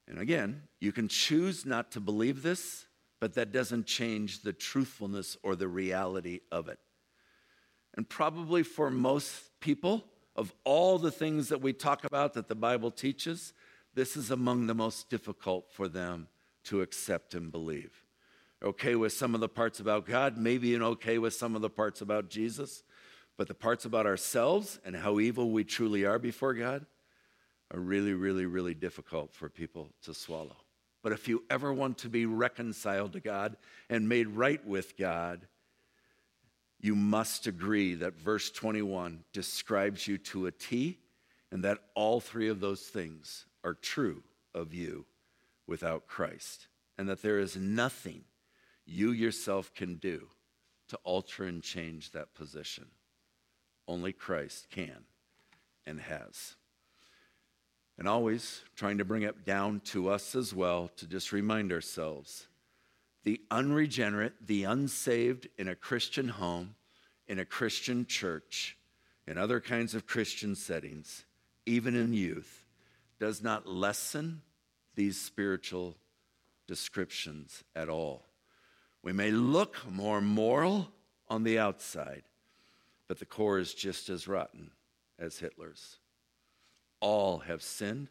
And 0.07 0.19
again, 0.19 0.63
you 0.79 0.91
can 0.91 1.07
choose 1.07 1.65
not 1.65 1.91
to 1.91 1.99
believe 1.99 2.41
this, 2.41 2.87
but 3.19 3.35
that 3.35 3.51
doesn't 3.51 3.85
change 3.85 4.41
the 4.41 4.51
truthfulness 4.51 5.37
or 5.43 5.55
the 5.55 5.67
reality 5.67 6.39
of 6.51 6.67
it. 6.67 6.79
And 7.95 8.09
probably 8.09 8.63
for 8.63 8.89
most 8.89 9.59
people, 9.59 10.05
of 10.35 10.53
all 10.63 10.97
the 10.97 11.11
things 11.11 11.49
that 11.49 11.61
we 11.61 11.71
talk 11.71 12.03
about 12.03 12.33
that 12.33 12.47
the 12.47 12.55
Bible 12.55 12.89
teaches, 12.89 13.53
this 13.93 14.17
is 14.17 14.31
among 14.31 14.67
the 14.67 14.73
most 14.73 15.09
difficult 15.09 15.71
for 15.71 15.87
them 15.87 16.27
to 16.63 16.81
accept 16.81 17.35
and 17.35 17.51
believe. 17.51 18.00
Okay 18.63 18.95
with 18.95 19.13
some 19.13 19.33
of 19.33 19.41
the 19.41 19.49
parts 19.49 19.79
about 19.79 20.05
God, 20.05 20.37
maybe 20.37 20.75
an 20.75 20.83
okay 20.83 21.17
with 21.17 21.33
some 21.33 21.55
of 21.55 21.61
the 21.61 21.69
parts 21.69 22.01
about 22.01 22.29
Jesus, 22.29 22.83
but 23.37 23.47
the 23.47 23.55
parts 23.55 23.85
about 23.85 24.05
ourselves 24.05 24.79
and 24.85 24.95
how 24.95 25.19
evil 25.19 25.49
we 25.49 25.63
truly 25.63 26.05
are 26.05 26.19
before 26.19 26.53
God, 26.53 26.85
are 27.71 27.79
really, 27.79 28.13
really, 28.13 28.45
really 28.45 28.73
difficult 28.73 29.33
for 29.33 29.49
people 29.49 29.89
to 30.03 30.13
swallow. 30.13 30.57
But 31.01 31.13
if 31.13 31.27
you 31.27 31.43
ever 31.49 31.73
want 31.73 31.97
to 31.99 32.09
be 32.09 32.25
reconciled 32.25 33.13
to 33.13 33.19
God 33.19 33.57
and 33.89 34.07
made 34.07 34.27
right 34.27 34.63
with 34.65 34.97
God, 34.97 35.47
you 36.79 36.95
must 36.95 37.47
agree 37.47 37.95
that 37.95 38.19
verse 38.19 38.51
21 38.51 39.23
describes 39.33 40.07
you 40.07 40.17
to 40.19 40.47
a 40.47 40.51
T 40.51 40.99
and 41.51 41.63
that 41.63 41.79
all 41.95 42.19
three 42.19 42.49
of 42.49 42.59
those 42.59 42.81
things 42.81 43.45
are 43.63 43.73
true 43.73 44.23
of 44.53 44.73
you 44.73 45.05
without 45.67 46.07
Christ, 46.07 46.67
and 46.97 47.07
that 47.09 47.21
there 47.21 47.39
is 47.39 47.55
nothing 47.55 48.23
you 48.91 49.11
yourself 49.11 49.73
can 49.73 49.95
do 49.95 50.27
to 50.89 50.97
alter 51.03 51.45
and 51.45 51.63
change 51.63 52.11
that 52.11 52.33
position. 52.33 52.85
Only 53.87 54.13
Christ 54.13 54.69
can 54.69 55.05
and 55.85 55.99
has 55.99 56.55
and 58.01 58.07
always 58.07 58.63
trying 58.75 58.97
to 58.97 59.05
bring 59.05 59.21
it 59.21 59.45
down 59.45 59.79
to 59.79 60.09
us 60.09 60.33
as 60.33 60.55
well 60.55 60.89
to 60.97 61.05
just 61.05 61.31
remind 61.31 61.71
ourselves 61.71 62.47
the 63.23 63.39
unregenerate, 63.51 64.33
the 64.47 64.63
unsaved 64.63 65.47
in 65.59 65.67
a 65.67 65.75
Christian 65.75 66.27
home, 66.27 66.73
in 67.27 67.37
a 67.37 67.45
Christian 67.45 68.07
church, 68.07 68.75
in 69.27 69.37
other 69.37 69.59
kinds 69.59 69.93
of 69.93 70.07
Christian 70.07 70.55
settings, 70.55 71.25
even 71.67 71.95
in 71.95 72.11
youth, 72.11 72.65
does 73.19 73.43
not 73.43 73.67
lessen 73.67 74.41
these 74.95 75.21
spiritual 75.21 75.95
descriptions 76.67 77.63
at 77.75 77.87
all. 77.87 78.25
We 79.03 79.13
may 79.13 79.31
look 79.31 79.77
more 79.89 80.21
moral 80.21 80.91
on 81.27 81.43
the 81.43 81.59
outside, 81.59 82.23
but 83.07 83.19
the 83.19 83.25
core 83.25 83.59
is 83.59 83.73
just 83.73 84.09
as 84.09 84.27
rotten 84.27 84.71
as 85.17 85.39
Hitler's. 85.39 85.97
All 86.99 87.39
have 87.39 87.63
sinned. 87.63 88.09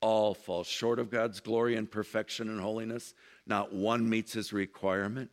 All 0.00 0.34
fall 0.34 0.64
short 0.64 0.98
of 0.98 1.10
God's 1.10 1.38
glory 1.38 1.76
and 1.76 1.88
perfection 1.88 2.48
and 2.48 2.60
holiness. 2.60 3.14
Not 3.46 3.72
one 3.72 4.08
meets 4.08 4.32
his 4.32 4.52
requirement. 4.52 5.30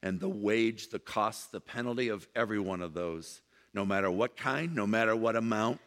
And 0.00 0.20
the 0.20 0.28
wage, 0.28 0.90
the 0.90 1.00
cost, 1.00 1.50
the 1.50 1.60
penalty 1.60 2.08
of 2.08 2.28
every 2.34 2.60
one 2.60 2.82
of 2.82 2.94
those, 2.94 3.40
no 3.74 3.84
matter 3.84 4.10
what 4.10 4.36
kind, 4.36 4.76
no 4.76 4.86
matter 4.86 5.16
what 5.16 5.34
amount, 5.34 5.80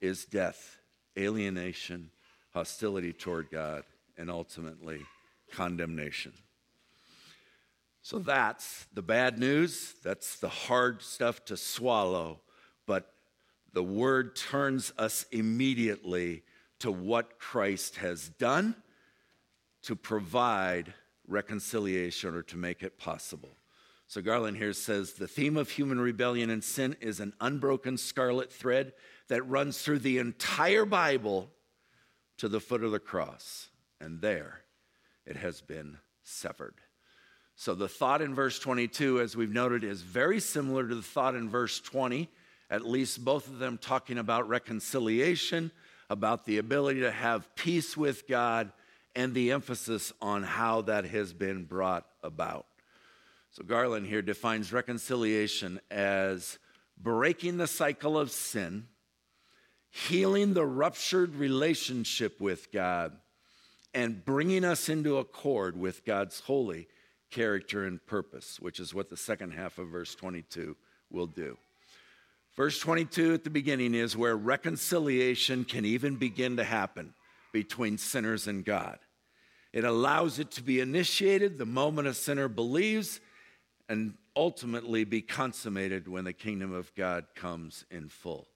is 0.00 0.24
death, 0.24 0.78
alienation, 1.16 2.10
hostility 2.52 3.12
toward 3.12 3.50
God, 3.50 3.84
and 4.16 4.30
ultimately 4.30 5.00
condemnation. 5.52 6.32
So 8.06 8.20
that's 8.20 8.86
the 8.94 9.02
bad 9.02 9.36
news. 9.36 9.96
That's 10.04 10.36
the 10.36 10.48
hard 10.48 11.02
stuff 11.02 11.44
to 11.46 11.56
swallow. 11.56 12.38
But 12.86 13.12
the 13.72 13.82
word 13.82 14.36
turns 14.36 14.92
us 14.96 15.26
immediately 15.32 16.44
to 16.78 16.92
what 16.92 17.40
Christ 17.40 17.96
has 17.96 18.28
done 18.28 18.76
to 19.82 19.96
provide 19.96 20.94
reconciliation 21.26 22.36
or 22.36 22.42
to 22.42 22.56
make 22.56 22.84
it 22.84 22.96
possible. 22.96 23.56
So 24.06 24.22
Garland 24.22 24.56
here 24.56 24.72
says 24.72 25.14
the 25.14 25.26
theme 25.26 25.56
of 25.56 25.70
human 25.70 25.98
rebellion 25.98 26.48
and 26.48 26.62
sin 26.62 26.94
is 27.00 27.18
an 27.18 27.32
unbroken 27.40 27.96
scarlet 27.96 28.52
thread 28.52 28.92
that 29.26 29.42
runs 29.48 29.82
through 29.82 29.98
the 29.98 30.18
entire 30.18 30.84
Bible 30.84 31.50
to 32.38 32.46
the 32.46 32.60
foot 32.60 32.84
of 32.84 32.92
the 32.92 33.00
cross. 33.00 33.68
And 34.00 34.20
there 34.20 34.60
it 35.26 35.34
has 35.34 35.60
been 35.60 35.98
severed. 36.22 36.76
So 37.58 37.74
the 37.74 37.88
thought 37.88 38.20
in 38.20 38.34
verse 38.34 38.58
22, 38.58 39.18
as 39.20 39.34
we've 39.34 39.50
noted, 39.50 39.82
is 39.82 40.02
very 40.02 40.40
similar 40.40 40.86
to 40.86 40.94
the 40.94 41.02
thought 41.02 41.34
in 41.34 41.48
verse 41.48 41.80
20, 41.80 42.28
at 42.68 42.86
least 42.86 43.24
both 43.24 43.48
of 43.48 43.58
them 43.58 43.78
talking 43.78 44.18
about 44.18 44.46
reconciliation, 44.46 45.70
about 46.10 46.44
the 46.44 46.58
ability 46.58 47.00
to 47.00 47.10
have 47.10 47.52
peace 47.54 47.96
with 47.96 48.28
God, 48.28 48.72
and 49.14 49.32
the 49.32 49.52
emphasis 49.52 50.12
on 50.20 50.42
how 50.42 50.82
that 50.82 51.06
has 51.06 51.32
been 51.32 51.64
brought 51.64 52.04
about. 52.22 52.66
So 53.52 53.64
Garland 53.64 54.06
here 54.06 54.20
defines 54.20 54.70
reconciliation 54.70 55.80
as 55.90 56.58
breaking 56.98 57.56
the 57.56 57.66
cycle 57.66 58.18
of 58.18 58.30
sin, 58.30 58.88
healing 59.90 60.52
the 60.52 60.66
ruptured 60.66 61.34
relationship 61.34 62.38
with 62.38 62.70
God, 62.70 63.16
and 63.94 64.22
bringing 64.22 64.62
us 64.62 64.90
into 64.90 65.16
accord 65.16 65.80
with 65.80 66.04
God's 66.04 66.40
holy 66.40 66.86
character, 67.30 67.84
and 67.84 68.04
purpose, 68.06 68.58
which 68.60 68.80
is 68.80 68.94
what 68.94 69.08
the 69.08 69.16
second 69.16 69.52
half 69.52 69.78
of 69.78 69.88
verse 69.88 70.14
22 70.14 70.76
will 71.10 71.26
do. 71.26 71.56
Verse 72.56 72.78
22 72.78 73.34
at 73.34 73.44
the 73.44 73.50
beginning 73.50 73.94
is 73.94 74.16
where 74.16 74.36
reconciliation 74.36 75.64
can 75.64 75.84
even 75.84 76.16
begin 76.16 76.56
to 76.56 76.64
happen 76.64 77.12
between 77.52 77.98
sinners 77.98 78.46
and 78.46 78.64
God. 78.64 78.98
It 79.72 79.84
allows 79.84 80.38
it 80.38 80.50
to 80.52 80.62
be 80.62 80.80
initiated 80.80 81.58
the 81.58 81.66
moment 81.66 82.08
a 82.08 82.14
sinner 82.14 82.48
believes 82.48 83.20
and 83.88 84.14
ultimately 84.34 85.04
be 85.04 85.20
consummated 85.20 86.08
when 86.08 86.24
the 86.24 86.32
kingdom 86.32 86.72
of 86.72 86.94
God 86.94 87.26
comes 87.34 87.84
in 87.90 88.08
full. 88.08 88.46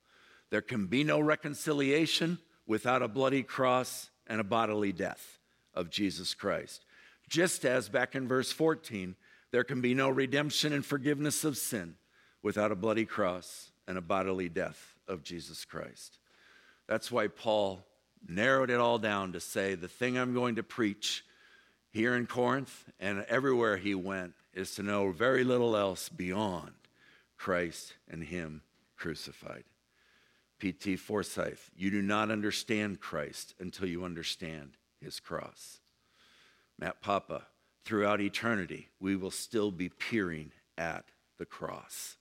There 0.51 0.63
can 0.63 0.87
be 0.87 1.05
no 1.05 1.21
reconciliation 1.21 2.39
without 2.67 3.03
a 3.03 3.09
bloody 3.09 3.43
cross 3.43 4.11
and 4.27 4.41
a 4.41 4.45
bodily 4.45 4.93
death 4.93 5.39
of 5.75 5.91
Jesus 5.91 6.35
Christ. 6.35 6.85
Just 7.31 7.65
as 7.65 7.89
back 7.89 8.15
in 8.15 8.29
verse 8.29 8.53
14, 8.53 9.15
there 9.53 9.65
can 9.65 9.81
be 9.81 9.95
no 9.95 10.11
redemption 10.11 10.73
and 10.73 10.85
forgiveness 10.85 11.45
of 11.45 11.57
sin 11.57 11.95
without 12.43 12.73
a 12.73 12.77
bloody 12.77 13.07
cross 13.07 13.71
and 13.87 13.97
a 13.97 14.03
bodily 14.03 14.49
death 14.49 14.97
of 15.09 15.23
Jesus 15.23 15.65
Christ. 15.65 16.19
That's 16.87 17.11
why 17.11 17.29
Paul 17.29 17.87
narrowed 18.29 18.69
it 18.69 18.81
all 18.81 18.99
down 18.99 19.33
to 19.33 19.41
say 19.41 19.75
the 19.75 19.89
thing 19.89 20.19
I'm 20.19 20.35
going 20.35 20.57
to 20.57 20.63
preach 20.63 21.25
here 21.91 22.15
in 22.15 22.27
Corinth 22.27 22.91
and 22.99 23.25
everywhere 23.29 23.77
he 23.77 23.95
went 23.95 24.35
is 24.53 24.75
to 24.75 24.83
know 24.83 25.11
very 25.11 25.45
little 25.45 25.77
else 25.77 26.09
beyond 26.09 26.73
Christ 27.37 27.95
and 28.09 28.25
Him 28.25 28.63
crucified. 28.97 29.65
P.T. 30.59 30.97
Forsyth, 30.97 31.71
you 31.75 31.91
do 31.91 32.03
not 32.03 32.31
understand 32.31 33.01
Christ 33.01 33.55
until 33.59 33.89
you 33.89 34.05
understand 34.05 34.73
His 35.01 35.21
cross. 35.21 35.80
Matt 36.81 37.03
Papa, 37.03 37.47
throughout 37.85 38.23
eternity, 38.23 38.89
we 38.99 39.15
will 39.15 39.31
still 39.31 39.71
be 39.71 39.91
peering 39.91 40.51
at 40.79 41.05
the 41.39 41.45
cross. 41.45 42.17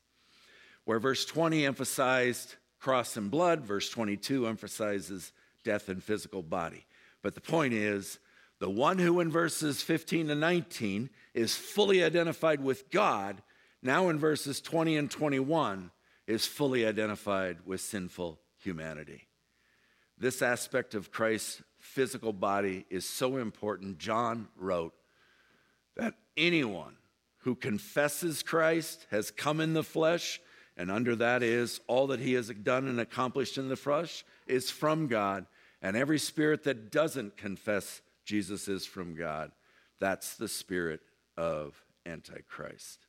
Where 0.84 1.00
verse 1.00 1.24
20 1.26 1.66
emphasized 1.66 2.56
cross 2.80 3.16
and 3.16 3.32
blood, 3.32 3.62
verse 3.62 3.90
22 3.90 4.48
emphasizes 4.48 5.32
death 5.64 5.88
and 5.88 6.04
physical 6.04 6.44
body. 6.44 6.86
But 7.22 7.36
the 7.36 7.42
point 7.42 7.74
is, 7.74 8.20
the 8.60 8.70
one 8.70 9.00
who 9.00 9.22
in 9.22 9.32
verses 9.32 9.82
15 9.82 10.28
to 10.28 10.36
19 10.36 11.10
is 11.34 11.56
fully 11.56 12.04
identified 12.04 12.62
with 12.62 12.92
God, 12.92 13.42
now 13.82 14.10
in 14.10 14.20
verses 14.20 14.60
20 14.60 14.98
and 14.98 15.10
21 15.10 15.92
is 16.28 16.46
fully 16.46 16.86
identified 16.86 17.60
with 17.66 17.80
sinful 17.80 18.42
humanity. 18.58 19.28
This 20.18 20.42
aspect 20.42 20.96
of 20.96 21.12
Christ's 21.12 21.62
physical 21.90 22.32
body 22.32 22.86
is 22.90 23.06
so 23.06 23.38
important. 23.38 23.98
John 23.98 24.48
wrote 24.56 24.94
that 25.98 26.14
anyone 26.38 26.96
who 27.40 27.56
confesses 27.56 28.44
Christ 28.44 29.08
has 29.12 29.32
come 29.32 29.60
in 29.60 29.74
the 29.74 29.84
flesh, 29.84 30.40
and 30.78 30.92
under 30.92 31.16
that 31.16 31.42
is 31.42 31.82
all 31.88 32.08
that 32.08 32.20
he 32.20 32.34
has 32.34 32.50
done 32.50 32.88
and 32.88 33.00
accomplished 33.00 33.58
in 33.58 33.70
the 33.70 33.76
flesh 33.76 34.24
is 34.46 34.70
from 34.70 35.08
God. 35.08 35.46
And 35.82 35.98
every 35.98 36.20
spirit 36.20 36.64
that 36.66 36.92
doesn't 36.92 37.38
confess 37.38 38.02
Jesus 38.24 38.68
is 38.68 38.86
from 38.86 39.16
God, 39.16 39.52
that's 40.00 40.36
the 40.36 40.48
spirit 40.48 41.02
of 41.38 41.82
Antichrist. 42.06 43.08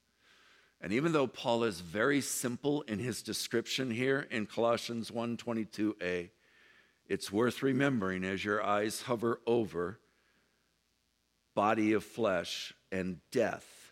And 0.80 0.92
even 0.94 1.12
though 1.12 1.26
Paul 1.26 1.64
is 1.64 1.80
very 1.80 2.22
simple 2.22 2.80
in 2.82 2.98
his 2.98 3.22
description 3.22 3.90
here 3.90 4.26
in 4.30 4.46
Colossians 4.46 5.10
1:22a, 5.10 6.30
it's 7.10 7.32
worth 7.32 7.64
remembering 7.64 8.22
as 8.22 8.44
your 8.44 8.62
eyes 8.62 9.02
hover 9.02 9.40
over 9.44 9.98
body 11.56 11.92
of 11.92 12.04
flesh 12.04 12.72
and 12.92 13.18
death 13.32 13.90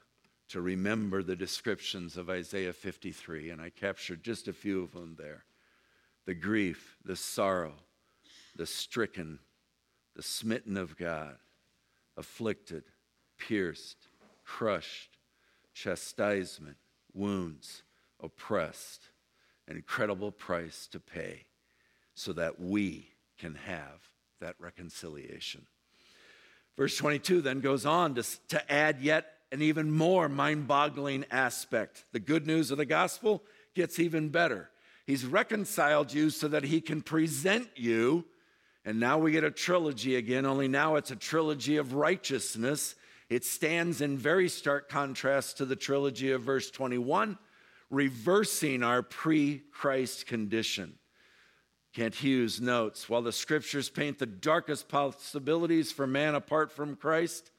to 0.48 0.61
remember 0.61 1.24
the 1.24 1.35
descriptions 1.35 2.16
of 2.16 2.31
Isaiah 2.31 2.72
53. 2.72 3.50
And 3.50 3.61
I 3.61 3.70
captured 3.70 4.22
just 4.22 4.46
a 4.46 4.52
few 4.52 4.85
of 4.85 4.92
them 4.92 5.16
there 5.18 5.44
the 6.26 6.35
grief, 6.35 6.96
the 7.04 7.16
sorrow, 7.16 7.74
the 8.54 8.66
stricken, 8.66 9.40
the 10.14 10.22
smitten 10.22 10.76
of 10.76 10.96
God, 10.96 11.38
afflicted, 12.16 12.85
pierced, 13.37 13.96
crushed, 14.44 15.18
chastisement, 15.74 16.76
wounds, 17.12 17.83
oppressed, 18.20 19.09
an 19.66 19.74
incredible 19.74 20.31
price 20.31 20.87
to 20.87 21.00
pay 21.00 21.47
so 22.18 22.33
that 22.33 22.61
we 22.61 23.09
can 23.38 23.54
have 23.54 24.11
that 24.40 24.57
reconciliation. 24.59 25.64
Verse 26.76 26.96
22 26.96 27.40
then 27.42 27.61
goes 27.61 27.87
on 27.87 28.16
to, 28.16 28.24
to 28.48 28.72
add 28.72 29.00
yet 29.00 29.35
an 29.52 29.62
even 29.62 29.92
more 29.92 30.28
mind 30.28 30.66
boggling 30.66 31.24
aspect. 31.31 32.04
The 32.12 32.18
good 32.18 32.44
news 32.44 32.72
of 32.72 32.78
the 32.78 32.85
gospel 32.85 33.44
gets 33.72 34.00
even 34.00 34.31
better. 34.31 34.68
He's 35.07 35.24
reconciled 35.24 36.12
you 36.12 36.31
so 36.31 36.48
that 36.48 36.64
he 36.64 36.81
can 36.81 37.02
present 37.02 37.68
you. 37.76 38.24
And 38.85 38.98
now 38.98 39.18
we 39.18 39.31
get 39.31 39.44
a 39.44 39.50
trilogy 39.52 40.16
again, 40.16 40.44
only 40.44 40.66
now 40.66 40.96
it's 40.96 41.12
a 41.12 41.16
trilogy 41.16 41.76
of 41.76 41.94
righteousness. 41.94 42.96
It 43.31 43.44
stands 43.44 44.00
in 44.00 44.18
very 44.18 44.48
stark 44.48 44.88
contrast 44.88 45.59
to 45.59 45.64
the 45.64 45.76
trilogy 45.76 46.33
of 46.33 46.42
verse 46.42 46.68
21, 46.68 47.38
reversing 47.90 48.83
our 48.83 49.02
pre 49.04 49.62
Christ 49.70 50.26
condition. 50.26 50.98
Kent 51.98 52.14
Hughes 52.14 52.61
notes 52.61 53.08
while 53.08 53.22
the 53.22 53.32
scriptures 53.32 53.90
paint 53.90 54.20
the 54.20 54.26
darkest 54.26 54.88
possibilities 54.88 55.90
for 55.90 56.06
man 56.06 56.37
apart 56.37 56.70
from 56.70 56.94
Christ, 56.94 57.50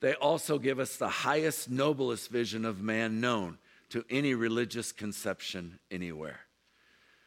they 0.00 0.14
also 0.14 0.58
give 0.58 0.78
us 0.78 0.96
the 0.96 1.10
highest, 1.10 1.68
noblest 1.68 2.30
vision 2.30 2.64
of 2.64 2.80
man 2.80 3.20
known 3.20 3.58
to 3.90 4.06
any 4.08 4.32
religious 4.32 4.90
conception 4.90 5.80
anywhere. 5.90 6.40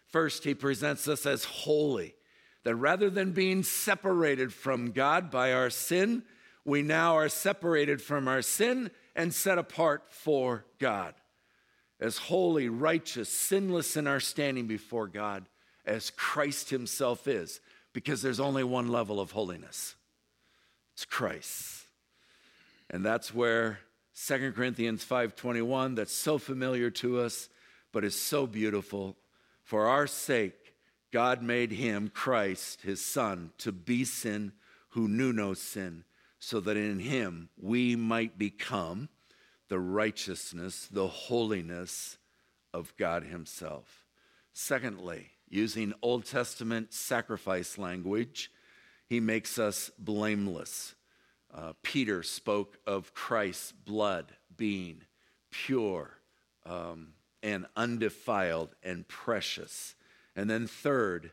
First, 0.08 0.46
he 0.46 0.56
presents 0.56 1.08
us 1.08 1.28
as 1.28 1.44
holy, 1.44 2.16
that 2.64 2.76
rather 2.76 3.12
than 3.12 3.34
being 3.34 3.62
separated 3.62 4.52
from 4.52 4.94
God 4.94 5.30
by 5.30 5.54
our 5.54 5.70
sin, 5.70 6.24
we 6.66 6.82
now 6.82 7.16
are 7.18 7.30
separated 7.30 8.02
from 8.02 8.28
our 8.28 8.42
sin 8.42 8.90
and 9.16 9.32
set 9.32 9.60
apart 9.60 10.06
for 10.10 10.66
God 10.80 11.14
as 12.04 12.18
holy, 12.18 12.68
righteous, 12.68 13.30
sinless 13.30 13.96
in 13.96 14.08
our 14.08 14.20
standing 14.20 14.68
before 14.68 15.08
God 15.08 15.46
as 15.86 16.10
Christ 16.12 16.70
Himself 16.70 17.30
is, 17.30 17.62
because 17.94 18.22
there's 18.22 18.42
only 18.42 18.64
one 18.64 18.90
level 18.90 19.22
of 19.22 19.32
holiness 19.32 19.96
it's 20.94 21.06
Christ. 21.06 21.86
And 22.90 23.04
that's 23.04 23.34
where 23.34 23.80
2 24.14 24.52
Corinthians 24.52 25.04
5:21 25.04 25.96
that's 25.96 26.14
so 26.14 26.38
familiar 26.38 26.92
to 26.92 27.22
us 27.22 27.50
but 27.92 28.04
is 28.04 28.20
so 28.20 28.46
beautiful 28.46 29.18
for 29.64 29.88
our 29.88 30.06
sake 30.06 30.76
God 31.12 31.42
made 31.42 31.72
him 31.72 32.10
Christ 32.10 32.82
his 32.82 33.04
son 33.04 33.54
to 33.60 33.72
be 33.72 34.04
sin 34.04 34.52
who 34.90 35.08
knew 35.08 35.34
no 35.34 35.56
sin 35.56 36.04
so 36.38 36.60
that 36.60 36.78
in 36.78 37.00
him 37.00 37.50
we 37.58 37.96
might 37.96 38.38
become 38.38 39.10
the 39.74 39.80
righteousness 39.80 40.88
the 40.92 41.08
holiness 41.08 42.20
of 42.76 42.94
God 42.96 43.24
himself 43.24 44.06
secondly 44.54 45.32
using 45.50 45.94
Old 46.04 46.26
Testament 46.26 46.94
sacrifice 46.94 47.80
language 47.80 48.52
he 49.10 49.20
makes 49.20 49.58
us 49.58 49.90
blameless 49.98 50.94
uh, 51.54 51.74
Peter 51.82 52.22
spoke 52.22 52.78
of 52.86 53.16
Christ's 53.16 53.72
blood 53.72 54.34
being 54.56 55.02
pure 55.52 56.18
um, 56.66 57.14
and 57.44 57.66
undefiled 57.76 58.76
and 58.84 59.08
precious. 59.08 59.96
And 60.36 60.50
then, 60.50 60.66
third, 60.66 61.32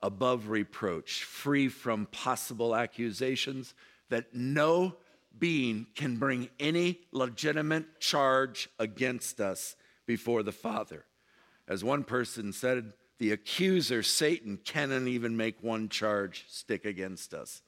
above 0.00 0.48
reproach, 0.48 1.22
free 1.22 1.68
from 1.68 2.06
possible 2.06 2.74
accusations, 2.74 3.74
that 4.08 4.34
no 4.34 4.96
being 5.38 5.86
can 5.94 6.16
bring 6.16 6.48
any 6.60 7.00
legitimate 7.12 8.00
charge 8.00 8.68
against 8.78 9.40
us 9.40 9.76
before 10.06 10.42
the 10.42 10.52
Father. 10.52 11.04
As 11.68 11.84
one 11.84 12.04
person 12.04 12.52
said, 12.52 12.92
the 13.18 13.32
accuser, 13.32 14.02
Satan, 14.02 14.58
cannot 14.64 15.02
even 15.02 15.36
make 15.36 15.62
one 15.62 15.88
charge 15.88 16.44
stick 16.48 16.84
against 16.84 17.32
us. 17.34 17.62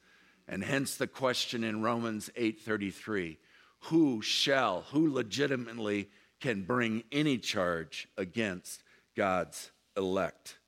And 0.48 0.64
hence 0.64 0.96
the 0.96 1.06
question 1.06 1.64
in 1.64 1.82
Romans 1.82 2.28
8:33, 2.36 3.38
who 3.84 4.20
shall, 4.20 4.82
who 4.82 5.12
legitimately 5.12 6.10
can 6.40 6.62
bring 6.62 7.04
any 7.12 7.38
charge 7.38 8.08
against 8.16 8.82
God's 9.16 9.70
elect? 9.96 10.58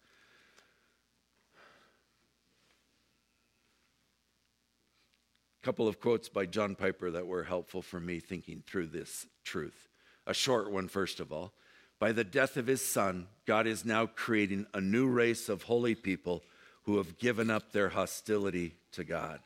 A 5.56 5.56
couple 5.67 5.89
of 5.89 5.99
quotes 5.99 6.29
by 6.29 6.47
John 6.47 6.77
Piper 6.77 7.11
that 7.11 7.27
were 7.27 7.43
helpful 7.43 7.83
for 7.83 7.99
me 7.99 8.21
thinking 8.21 8.63
through 8.65 8.87
this 8.87 9.27
truth. 9.43 9.89
A 10.25 10.33
short 10.33 10.71
one, 10.71 10.87
first 10.87 11.19
of 11.19 11.33
all. 11.33 11.55
By 11.99 12.13
the 12.13 12.23
death 12.23 12.57
of 12.57 12.69
his 12.69 12.81
son, 12.81 13.27
God 13.47 13.67
is 13.67 13.85
now 13.85 14.07
creating 14.07 14.67
a 14.73 14.81
new 14.81 15.09
race 15.09 15.49
of 15.49 15.65
holy 15.65 15.97
people 15.97 16.45
who 16.85 16.99
have 16.99 17.19
given 17.19 17.51
up 17.51 17.73
their 17.73 17.89
hostility 17.89 18.77
to 18.93 19.03
God. 19.03 19.41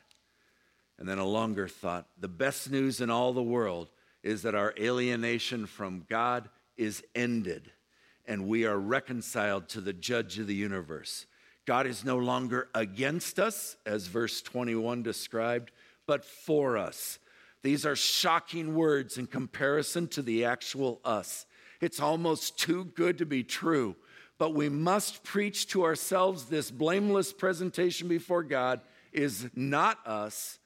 And 0.98 1.08
then 1.08 1.16
a 1.16 1.24
longer 1.24 1.66
thought 1.66 2.06
the 2.20 2.28
best 2.28 2.70
news 2.70 3.00
in 3.00 3.08
all 3.08 3.32
the 3.32 3.42
world 3.42 3.88
is 4.22 4.42
that 4.42 4.54
our 4.54 4.74
alienation 4.78 5.64
from 5.64 6.04
God 6.06 6.50
is 6.76 7.02
ended 7.14 7.72
and 8.26 8.46
we 8.46 8.66
are 8.66 8.78
reconciled 8.78 9.70
to 9.70 9.80
the 9.80 9.94
judge 9.94 10.38
of 10.38 10.46
the 10.46 10.54
universe. 10.54 11.24
God 11.64 11.86
is 11.86 12.04
no 12.04 12.18
longer 12.18 12.68
against 12.74 13.38
us, 13.38 13.76
as 13.86 14.06
verse 14.06 14.42
21 14.42 15.02
described, 15.02 15.70
but 16.10 16.24
for 16.24 16.76
us. 16.76 17.20
These 17.62 17.86
are 17.86 17.94
shocking 17.94 18.74
words 18.74 19.16
in 19.16 19.28
comparison 19.28 20.08
to 20.08 20.22
the 20.22 20.44
actual 20.44 21.00
us. 21.04 21.46
It's 21.80 22.00
almost 22.00 22.58
too 22.58 22.86
good 22.96 23.18
to 23.18 23.26
be 23.26 23.44
true, 23.44 23.94
but 24.36 24.52
we 24.52 24.68
must 24.68 25.22
preach 25.22 25.68
to 25.68 25.84
ourselves 25.84 26.46
this 26.46 26.68
blameless 26.68 27.32
presentation 27.32 28.08
before 28.08 28.42
God 28.42 28.80
is 29.12 29.50
not 29.54 30.04
us, 30.04 30.58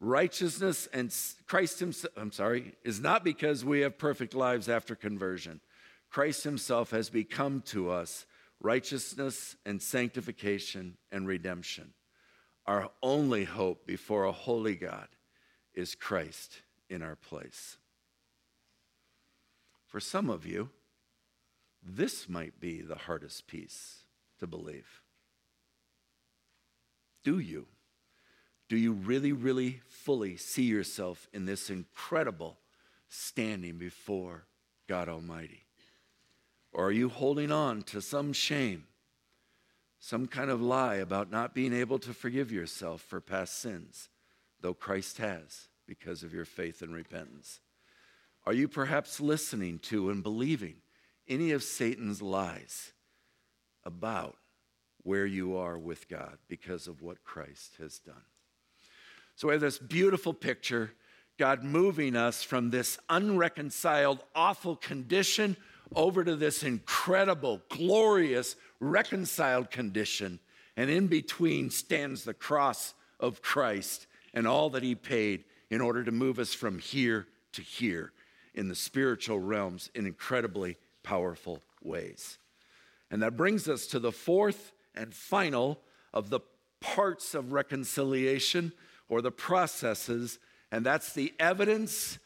righteousness 0.00 0.88
and 0.94 1.14
Christ 1.46 1.78
himself, 1.78 2.14
I'm 2.16 2.32
sorry, 2.32 2.72
is 2.82 3.00
not 3.00 3.22
because 3.22 3.62
we 3.62 3.80
have 3.80 3.98
perfect 3.98 4.32
lives 4.32 4.66
after 4.70 4.94
conversion. 4.94 5.60
Christ 6.08 6.42
himself 6.42 6.90
has 6.92 7.10
become 7.10 7.60
to 7.66 7.90
us 7.90 8.24
righteousness 8.62 9.56
and 9.66 9.82
sanctification 9.82 10.96
and 11.12 11.26
redemption. 11.28 11.92
Our 12.66 12.90
only 13.02 13.44
hope 13.44 13.86
before 13.86 14.24
a 14.24 14.32
holy 14.32 14.74
God 14.76 15.08
is 15.74 15.94
Christ 15.94 16.62
in 16.88 17.02
our 17.02 17.16
place. 17.16 17.78
For 19.86 20.00
some 20.00 20.30
of 20.30 20.46
you, 20.46 20.70
this 21.82 22.28
might 22.28 22.60
be 22.60 22.80
the 22.82 22.94
hardest 22.94 23.46
piece 23.46 24.00
to 24.38 24.46
believe. 24.46 25.02
Do 27.24 27.38
you? 27.38 27.66
Do 28.68 28.76
you 28.76 28.92
really, 28.92 29.32
really 29.32 29.80
fully 29.88 30.36
see 30.36 30.62
yourself 30.62 31.28
in 31.32 31.44
this 31.44 31.70
incredible 31.70 32.58
standing 33.08 33.78
before 33.78 34.44
God 34.86 35.08
Almighty? 35.08 35.64
Or 36.72 36.86
are 36.86 36.92
you 36.92 37.08
holding 37.08 37.50
on 37.50 37.82
to 37.82 38.00
some 38.00 38.32
shame, 38.32 38.84
some 40.00 40.26
kind 40.26 40.50
of 40.50 40.62
lie 40.62 40.96
about 40.96 41.30
not 41.30 41.54
being 41.54 41.74
able 41.74 41.98
to 41.98 42.14
forgive 42.14 42.50
yourself 42.50 43.02
for 43.02 43.20
past 43.20 43.60
sins, 43.60 44.08
though 44.60 44.72
Christ 44.72 45.18
has 45.18 45.68
because 45.86 46.22
of 46.22 46.32
your 46.32 46.46
faith 46.46 46.80
and 46.80 46.94
repentance? 46.94 47.60
Are 48.46 48.54
you 48.54 48.66
perhaps 48.66 49.20
listening 49.20 49.78
to 49.80 50.08
and 50.08 50.22
believing 50.22 50.76
any 51.28 51.52
of 51.52 51.62
Satan's 51.62 52.22
lies 52.22 52.92
about 53.84 54.38
where 55.02 55.26
you 55.26 55.56
are 55.56 55.78
with 55.78 56.08
God 56.08 56.38
because 56.48 56.88
of 56.88 57.02
what 57.02 57.22
Christ 57.22 57.74
has 57.78 57.98
done? 57.98 58.24
So 59.36 59.48
we 59.48 59.54
have 59.54 59.60
this 59.60 59.78
beautiful 59.78 60.32
picture 60.32 60.92
God 61.38 61.64
moving 61.64 62.16
us 62.16 62.42
from 62.42 62.68
this 62.68 62.98
unreconciled, 63.08 64.22
awful 64.34 64.76
condition 64.76 65.56
over 65.94 66.22
to 66.22 66.36
this 66.36 66.62
incredible, 66.62 67.62
glorious, 67.70 68.56
reconciled 68.80 69.70
condition. 69.70 70.40
And 70.76 70.90
in 70.90 71.06
between 71.06 71.70
stands 71.70 72.24
the 72.24 72.34
cross 72.34 72.94
of 73.18 73.42
Christ 73.42 74.06
and 74.34 74.46
all 74.46 74.70
that 74.70 74.82
he 74.82 74.94
paid 74.94 75.44
in 75.68 75.80
order 75.80 76.02
to 76.02 76.10
move 76.10 76.38
us 76.38 76.54
from 76.54 76.78
here 76.78 77.26
to 77.52 77.62
here 77.62 78.12
in 78.54 78.68
the 78.68 78.74
spiritual 78.74 79.38
realms 79.38 79.90
in 79.94 80.06
incredibly 80.06 80.76
powerful 81.02 81.62
ways. 81.82 82.38
And 83.10 83.22
that 83.22 83.36
brings 83.36 83.68
us 83.68 83.86
to 83.88 83.98
the 83.98 84.12
fourth 84.12 84.72
and 84.94 85.14
final 85.14 85.80
of 86.12 86.30
the 86.30 86.40
parts 86.80 87.34
of 87.34 87.52
reconciliation 87.52 88.72
or 89.08 89.20
the 89.20 89.30
processes, 89.30 90.38
and 90.70 90.86
that's 90.86 91.12
the 91.12 91.34
evidence, 91.38 92.18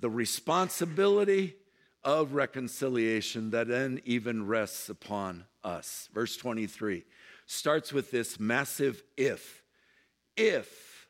the 0.00 0.10
responsibility 0.10 1.56
of 2.04 2.34
reconciliation 2.34 3.50
that 3.50 3.68
then 3.68 4.00
even 4.04 4.46
rests 4.46 4.88
upon 4.88 5.44
us. 5.66 6.08
Verse 6.14 6.36
23 6.36 7.04
starts 7.46 7.92
with 7.92 8.10
this 8.10 8.40
massive 8.40 9.02
if. 9.16 9.62
If 10.36 11.08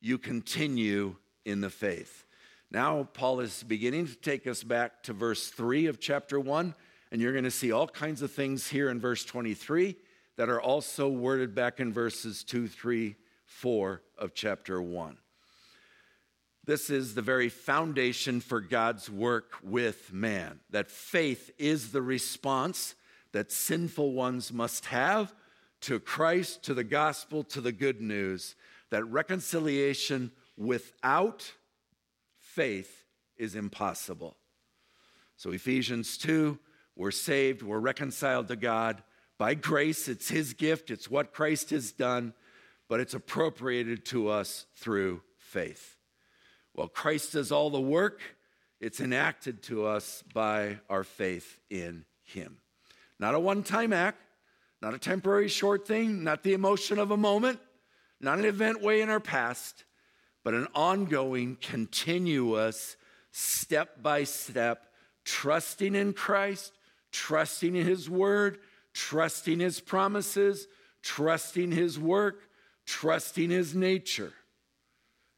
you 0.00 0.16
continue 0.18 1.16
in 1.44 1.60
the 1.60 1.70
faith. 1.70 2.24
Now, 2.70 3.08
Paul 3.12 3.40
is 3.40 3.62
beginning 3.62 4.06
to 4.06 4.16
take 4.16 4.46
us 4.46 4.62
back 4.62 5.02
to 5.04 5.12
verse 5.12 5.48
3 5.48 5.86
of 5.86 6.00
chapter 6.00 6.38
1, 6.40 6.74
and 7.10 7.20
you're 7.20 7.32
going 7.32 7.44
to 7.44 7.50
see 7.50 7.72
all 7.72 7.86
kinds 7.86 8.22
of 8.22 8.32
things 8.32 8.68
here 8.68 8.90
in 8.90 9.00
verse 9.00 9.24
23 9.24 9.96
that 10.36 10.48
are 10.48 10.60
also 10.60 11.08
worded 11.08 11.54
back 11.54 11.80
in 11.80 11.92
verses 11.92 12.44
2, 12.44 12.68
3, 12.68 13.16
4 13.46 14.02
of 14.18 14.34
chapter 14.34 14.82
1. 14.82 15.16
This 16.64 16.90
is 16.90 17.14
the 17.14 17.22
very 17.22 17.48
foundation 17.48 18.40
for 18.40 18.60
God's 18.60 19.08
work 19.08 19.52
with 19.62 20.12
man. 20.12 20.58
That 20.70 20.90
faith 20.90 21.52
is 21.58 21.92
the 21.92 22.02
response 22.02 22.96
that 23.32 23.52
sinful 23.52 24.12
ones 24.12 24.52
must 24.52 24.86
have 24.86 25.34
to 25.82 26.00
Christ, 26.00 26.62
to 26.64 26.74
the 26.74 26.84
gospel, 26.84 27.44
to 27.44 27.60
the 27.60 27.72
good 27.72 28.00
news. 28.00 28.54
That 28.90 29.04
reconciliation 29.04 30.32
without 30.56 31.52
faith 32.38 33.04
is 33.36 33.54
impossible. 33.54 34.36
So, 35.36 35.50
Ephesians 35.50 36.16
2, 36.18 36.58
we're 36.94 37.10
saved, 37.10 37.62
we're 37.62 37.78
reconciled 37.78 38.48
to 38.48 38.56
God 38.56 39.02
by 39.38 39.54
grace. 39.54 40.08
It's 40.08 40.30
His 40.30 40.54
gift, 40.54 40.90
it's 40.90 41.10
what 41.10 41.34
Christ 41.34 41.70
has 41.70 41.92
done 41.92 42.32
but 42.88 43.00
it's 43.00 43.14
appropriated 43.14 44.04
to 44.06 44.28
us 44.28 44.66
through 44.76 45.22
faith. 45.36 45.96
Well, 46.74 46.88
Christ 46.88 47.32
does 47.32 47.50
all 47.50 47.70
the 47.70 47.80
work, 47.80 48.20
it's 48.80 49.00
enacted 49.00 49.62
to 49.64 49.86
us 49.86 50.22
by 50.34 50.78
our 50.88 51.04
faith 51.04 51.58
in 51.70 52.04
Him. 52.22 52.58
Not 53.18 53.34
a 53.34 53.40
one 53.40 53.62
time 53.62 53.92
act, 53.92 54.20
not 54.82 54.94
a 54.94 54.98
temporary 54.98 55.48
short 55.48 55.86
thing, 55.86 56.22
not 56.24 56.42
the 56.42 56.52
emotion 56.52 56.98
of 56.98 57.10
a 57.10 57.16
moment, 57.16 57.60
not 58.20 58.38
an 58.38 58.44
event 58.44 58.82
way 58.82 59.00
in 59.00 59.08
our 59.08 59.20
past, 59.20 59.84
but 60.44 60.54
an 60.54 60.68
ongoing, 60.74 61.56
continuous, 61.60 62.96
step 63.32 64.02
by 64.02 64.24
step, 64.24 64.86
trusting 65.24 65.94
in 65.94 66.12
Christ, 66.12 66.72
trusting 67.10 67.74
in 67.74 67.86
His 67.86 68.08
Word, 68.08 68.58
trusting 68.92 69.60
His 69.60 69.80
promises, 69.80 70.66
trusting 71.02 71.72
His 71.72 71.98
work, 71.98 72.46
trusting 72.86 73.50
his 73.50 73.74
nature 73.74 74.32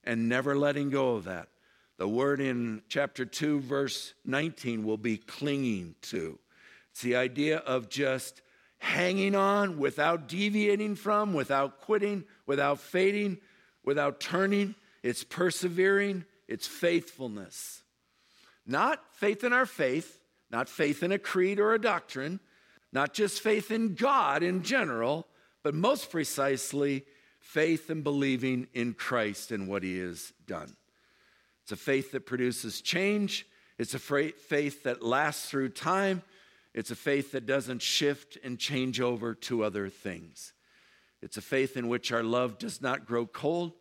and 0.05 0.29
never 0.29 0.57
letting 0.57 0.91
go 0.91 1.15
of 1.15 1.25
that. 1.25 1.49
The 1.97 2.07
word 2.07 2.41
in 2.41 2.83
chapter 2.89 3.25
2, 3.25 3.61
verse 3.61 4.15
19 4.25 4.85
will 4.85 4.99
be 4.99 5.17
clinging 5.17 5.97
to. 6.03 6.39
It's 6.99 7.05
the 7.05 7.15
idea 7.15 7.59
of 7.59 7.89
just 7.89 8.43
hanging 8.79 9.37
on 9.37 9.79
without 9.79 10.27
deviating 10.27 10.97
from, 10.97 11.33
without 11.33 11.81
quitting, 11.81 12.25
without 12.45 12.81
fading, 12.81 13.39
without 13.85 14.19
turning. 14.19 14.75
It's 15.05 15.23
persevering, 15.23 16.25
it's 16.49 16.67
faithfulness. 16.67 17.85
Not 18.67 19.01
faith 19.13 19.45
in 19.45 19.53
our 19.53 19.65
faith, 19.65 20.19
not 20.51 20.69
faith 20.69 21.05
in 21.05 21.13
a 21.13 21.21
creed 21.21 21.61
or 21.61 21.73
a 21.73 21.81
doctrine, 21.81 22.41
not 22.93 23.15
just 23.15 23.43
faith 23.43 23.71
in 23.71 23.95
God 23.95 24.43
in 24.43 24.65
general, 24.65 25.29
but 25.63 25.77
most 25.77 26.11
precisely, 26.11 27.05
faith 27.39 27.91
in 27.91 28.03
believing 28.03 28.67
in 28.75 28.93
Christ 28.93 29.53
and 29.53 29.69
what 29.69 29.85
he 29.85 30.01
has 30.01 30.33
done. 30.49 30.75
It's 31.63 31.71
a 31.71 31.77
faith 31.77 32.11
that 32.11 32.27
produces 32.27 32.81
change. 32.81 33.47
It's 33.79 33.95
a 33.95 34.01
faith 34.01 34.83
that 34.83 35.01
lasts 35.01 35.49
through 35.49 35.69
time. 35.69 36.23
It's 36.75 36.91
a 36.91 36.97
faith 36.97 37.33
that 37.33 37.47
doesn't 37.47 37.83
shift 37.83 38.39
and 38.43 38.59
change 38.59 39.01
over 39.01 39.35
to 39.35 39.65
other 39.65 39.89
things. 39.89 40.53
It's 41.21 41.37
a 41.37 41.43
faith 41.43 41.77
in 41.77 41.89
which 41.89 42.13
our 42.13 42.23
love 42.23 42.59
does 42.59 42.81
not 42.81 43.07
grow 43.07 43.27
cold. 43.27 43.73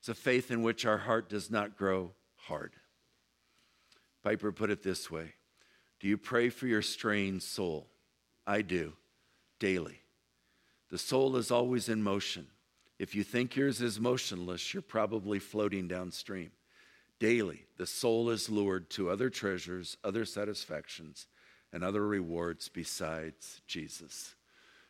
It's 0.00 0.08
a 0.08 0.14
faith 0.14 0.50
in 0.50 0.62
which 0.62 0.84
our 0.84 0.98
heart 0.98 1.28
does 1.28 1.50
not 1.50 1.76
grow 1.76 2.12
hard. 2.36 2.72
Piper 4.22 4.52
put 4.52 4.70
it 4.70 4.82
this 4.82 5.10
way 5.10 5.34
Do 6.00 6.08
you 6.08 6.18
pray 6.18 6.48
for 6.48 6.66
your 6.66 6.82
strained 6.82 7.42
soul? 7.42 7.88
I 8.46 8.62
do, 8.62 8.94
daily. 9.60 10.00
The 10.90 10.98
soul 10.98 11.36
is 11.36 11.50
always 11.50 11.88
in 11.88 12.02
motion. 12.02 12.48
If 12.98 13.14
you 13.14 13.24
think 13.24 13.56
yours 13.56 13.80
is 13.80 13.98
motionless, 13.98 14.74
you're 14.74 14.82
probably 14.82 15.38
floating 15.38 15.88
downstream. 15.88 16.50
Daily, 17.18 17.66
the 17.78 17.86
soul 17.86 18.30
is 18.30 18.50
lured 18.50 18.90
to 18.90 19.08
other 19.08 19.30
treasures, 19.30 19.96
other 20.02 20.24
satisfactions, 20.24 21.26
and 21.72 21.82
other 21.82 22.06
rewards 22.06 22.68
besides 22.68 23.60
Jesus. 23.66 24.34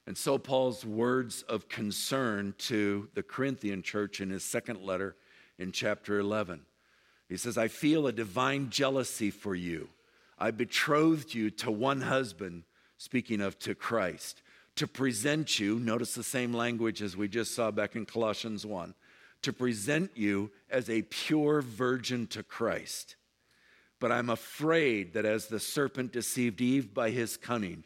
And 0.06 0.18
so, 0.18 0.36
Paul's 0.36 0.84
words 0.84 1.42
of 1.42 1.68
concern 1.68 2.54
to 2.58 3.08
the 3.14 3.22
Corinthian 3.22 3.82
church 3.82 4.20
in 4.20 4.30
his 4.30 4.42
second 4.42 4.82
letter 4.82 5.14
in 5.58 5.70
chapter 5.70 6.18
11. 6.18 6.62
He 7.28 7.36
says, 7.36 7.56
I 7.56 7.68
feel 7.68 8.06
a 8.06 8.12
divine 8.12 8.70
jealousy 8.70 9.30
for 9.30 9.54
you. 9.54 9.88
I 10.38 10.50
betrothed 10.50 11.34
you 11.34 11.50
to 11.50 11.70
one 11.70 12.00
husband, 12.00 12.64
speaking 12.98 13.40
of 13.40 13.58
to 13.60 13.76
Christ, 13.76 14.42
to 14.76 14.88
present 14.88 15.60
you, 15.60 15.78
notice 15.78 16.14
the 16.14 16.24
same 16.24 16.52
language 16.52 17.00
as 17.00 17.16
we 17.16 17.28
just 17.28 17.54
saw 17.54 17.70
back 17.70 17.94
in 17.94 18.06
Colossians 18.06 18.66
1, 18.66 18.94
to 19.42 19.52
present 19.52 20.10
you 20.14 20.50
as 20.68 20.90
a 20.90 21.02
pure 21.02 21.62
virgin 21.62 22.26
to 22.28 22.42
Christ. 22.42 23.16
But 24.02 24.10
I'm 24.10 24.30
afraid 24.30 25.12
that 25.12 25.24
as 25.24 25.46
the 25.46 25.60
serpent 25.60 26.10
deceived 26.10 26.60
Eve 26.60 26.92
by 26.92 27.10
his 27.10 27.36
cunning, 27.36 27.84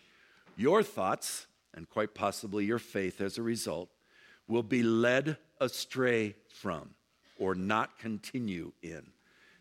your 0.56 0.82
thoughts, 0.82 1.46
and 1.74 1.86
quite 1.90 2.14
possibly 2.14 2.64
your 2.64 2.78
faith 2.78 3.20
as 3.20 3.36
a 3.36 3.42
result, 3.42 3.90
will 4.48 4.62
be 4.62 4.82
led 4.82 5.36
astray 5.60 6.34
from 6.48 6.94
or 7.38 7.54
not 7.54 7.98
continue 7.98 8.72
in 8.82 9.02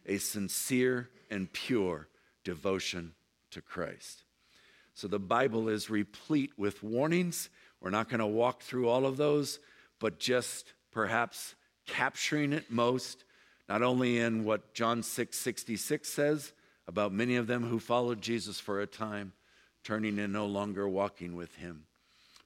a 0.05 0.17
sincere 0.17 1.09
and 1.29 1.51
pure 1.51 2.07
devotion 2.45 3.15
to 3.51 3.61
Christ. 3.61 4.23
So 4.93 5.09
the 5.09 5.19
Bible 5.19 5.67
is 5.67 5.89
replete 5.89 6.53
with 6.55 6.81
warnings. 6.81 7.49
We're 7.81 7.89
not 7.89 8.07
going 8.07 8.21
to 8.21 8.25
walk 8.25 8.61
through 8.61 8.87
all 8.87 9.05
of 9.05 9.17
those, 9.17 9.59
but 9.99 10.19
just 10.19 10.71
perhaps 10.93 11.53
capturing 11.85 12.53
it 12.53 12.71
most, 12.71 13.24
not 13.67 13.81
only 13.81 14.19
in 14.19 14.43
what 14.43 14.73
John 14.73 15.03
6 15.03 15.37
66 15.37 16.07
says 16.07 16.53
about 16.87 17.11
many 17.11 17.35
of 17.35 17.47
them 17.47 17.63
who 17.63 17.79
followed 17.79 18.21
Jesus 18.21 18.59
for 18.59 18.81
a 18.81 18.87
time, 18.87 19.33
turning 19.83 20.19
and 20.19 20.33
no 20.33 20.45
longer 20.45 20.87
walking 20.87 21.35
with 21.35 21.55
him 21.55 21.85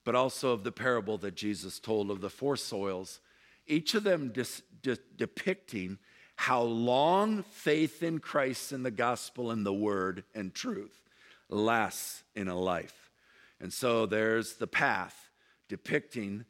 but 0.09 0.15
also 0.15 0.53
of 0.53 0.63
the 0.63 0.71
parable 0.71 1.19
that 1.19 1.35
Jesus 1.35 1.79
told 1.79 2.09
of 2.09 2.19
the 2.19 2.31
four 2.31 2.57
soils, 2.57 3.19
each 3.67 3.93
of 3.93 4.03
them 4.03 4.29
dis- 4.29 4.63
de- 4.81 4.97
depicting 5.15 5.99
how 6.35 6.61
long 6.61 7.43
faith 7.43 8.01
in 8.01 8.17
Christ 8.17 8.71
and 8.71 8.83
the 8.83 8.89
gospel 8.89 9.51
and 9.51 9.63
the 9.63 9.71
word 9.71 10.23
and 10.33 10.51
truth 10.51 11.03
lasts 11.47 12.23
in 12.35 12.47
a 12.47 12.57
life. 12.57 13.11
And 13.59 13.71
so 13.71 14.07
there's 14.07 14.55
the 14.55 14.65
path 14.67 15.29
depicting 15.67 16.45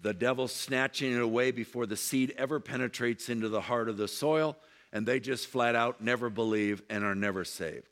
the 0.00 0.14
devil 0.14 0.48
snatching 0.48 1.12
it 1.12 1.20
away 1.20 1.50
before 1.50 1.86
the 1.86 1.96
seed 1.96 2.34
ever 2.36 2.60
penetrates 2.60 3.28
into 3.28 3.48
the 3.48 3.60
heart 3.60 3.88
of 3.88 3.96
the 3.96 4.08
soil, 4.08 4.56
and 4.92 5.04
they 5.06 5.20
just 5.20 5.48
flat 5.48 5.74
out 5.74 6.00
never 6.00 6.30
believe 6.30 6.82
and 6.88 7.04
are 7.04 7.14
never 7.14 7.44
saved. 7.44 7.88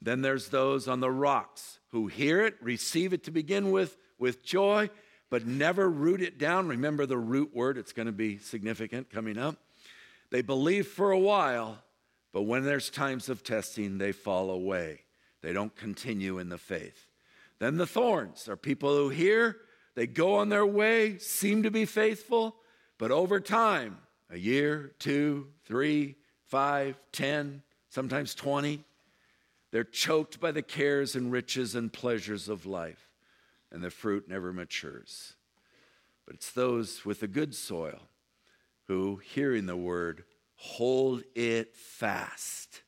Then 0.00 0.22
there's 0.22 0.48
those 0.48 0.88
on 0.88 1.00
the 1.00 1.10
rocks 1.10 1.78
who 1.90 2.06
hear 2.06 2.44
it, 2.44 2.56
receive 2.60 3.12
it 3.12 3.24
to 3.24 3.30
begin 3.30 3.70
with, 3.70 3.96
with 4.18 4.44
joy, 4.44 4.90
but 5.30 5.46
never 5.46 5.88
root 5.88 6.20
it 6.20 6.38
down. 6.38 6.68
Remember 6.68 7.06
the 7.06 7.16
root 7.16 7.54
word, 7.54 7.78
it's 7.78 7.92
going 7.92 8.06
to 8.06 8.12
be 8.12 8.38
significant 8.38 9.10
coming 9.10 9.38
up. 9.38 9.56
They 10.30 10.42
believe 10.42 10.86
for 10.86 11.10
a 11.10 11.18
while, 11.18 11.78
but 12.32 12.42
when 12.42 12.64
there's 12.64 12.90
times 12.90 13.28
of 13.28 13.42
testing, 13.42 13.98
they 13.98 14.12
fall 14.12 14.50
away. 14.50 15.00
They 15.42 15.52
don't 15.52 15.74
continue 15.74 16.38
in 16.38 16.48
the 16.48 16.58
faith. 16.58 17.06
Then 17.58 17.76
the 17.76 17.86
thorns 17.86 18.48
are 18.48 18.56
people 18.56 18.94
who 18.94 19.08
hear, 19.08 19.56
they 19.96 20.06
go 20.06 20.36
on 20.36 20.50
their 20.50 20.66
way, 20.66 21.18
seem 21.18 21.64
to 21.64 21.70
be 21.70 21.86
faithful, 21.86 22.54
but 22.98 23.10
over 23.10 23.40
time, 23.40 23.98
a 24.30 24.36
year, 24.36 24.92
two, 24.98 25.48
three, 25.64 26.16
five, 26.46 27.00
ten, 27.12 27.62
sometimes 27.88 28.34
20, 28.34 28.84
they're 29.72 29.84
choked 29.84 30.38
by 30.38 30.52
the 30.52 30.62
cares 30.62 31.16
and 31.16 31.32
riches 31.32 31.74
and 31.74 31.92
pleasures 31.92 32.48
of 32.48 32.66
life, 32.66 33.10
and 33.72 33.82
the 33.82 33.90
fruit 33.90 34.28
never 34.28 34.52
matures. 34.52 35.34
But 36.26 36.36
it's 36.36 36.52
those 36.52 37.04
with 37.06 37.22
a 37.22 37.28
good 37.28 37.54
soil 37.54 38.02
who, 38.88 39.16
hearing 39.16 39.64
the 39.64 39.76
word, 39.76 40.24
hold 40.56 41.22
it 41.34 41.74
fast 41.74 42.82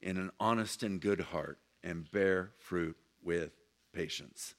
in 0.00 0.16
an 0.18 0.30
honest 0.38 0.84
and 0.84 1.00
good 1.00 1.20
heart 1.20 1.58
and 1.82 2.10
bear 2.10 2.52
fruit 2.58 2.96
with 3.22 3.50
patience. 3.92 4.54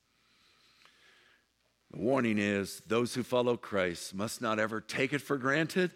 Warning 1.95 2.37
is 2.37 2.81
those 2.85 3.15
who 3.15 3.23
follow 3.23 3.55
Christ 3.55 4.13
must 4.13 4.41
not 4.41 4.59
ever 4.59 4.81
take 4.81 5.13
it 5.13 5.21
for 5.21 5.37
granted, 5.37 5.91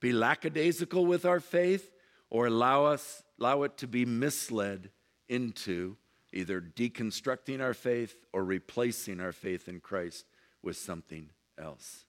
be 0.00 0.12
lackadaisical 0.12 1.06
with 1.06 1.24
our 1.24 1.38
faith, 1.38 1.92
or 2.28 2.46
allow 2.46 2.86
us 2.86 3.22
allow 3.38 3.62
it 3.62 3.76
to 3.78 3.86
be 3.86 4.04
misled 4.04 4.90
into 5.28 5.96
either 6.32 6.60
deconstructing 6.60 7.60
our 7.60 7.74
faith 7.74 8.16
or 8.32 8.44
replacing 8.44 9.20
our 9.20 9.32
faith 9.32 9.68
in 9.68 9.80
Christ 9.80 10.24
with 10.62 10.76
something 10.76 11.30
else. 11.58 12.04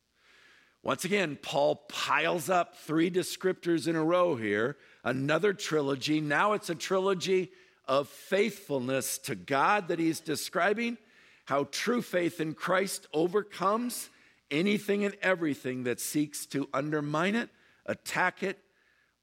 Once 0.81 1.05
again, 1.05 1.37
Paul 1.41 1.75
piles 1.89 2.49
up 2.49 2.75
three 2.75 3.09
descriptors 3.11 3.87
in 3.87 3.95
a 3.95 4.03
row 4.03 4.35
here, 4.35 4.77
another 5.03 5.53
trilogy. 5.53 6.21
Now 6.21 6.53
it's 6.53 6.69
a 6.69 6.75
trilogy 6.75 7.51
of 7.87 8.07
faithfulness 8.07 9.17
to 9.19 9.35
God 9.35 9.87
that 9.87 9.99
he's 9.99 10.19
describing, 10.19 10.97
how 11.45 11.67
true 11.71 12.01
faith 12.01 12.41
in 12.41 12.53
Christ 12.53 13.07
overcomes 13.13 14.09
anything 14.51 15.05
and 15.05 15.15
everything 15.21 15.83
that 15.83 15.99
seeks 15.99 16.45
to 16.47 16.67
undermine 16.73 17.35
it, 17.35 17.49
attack 17.85 18.43
it, 18.43 18.59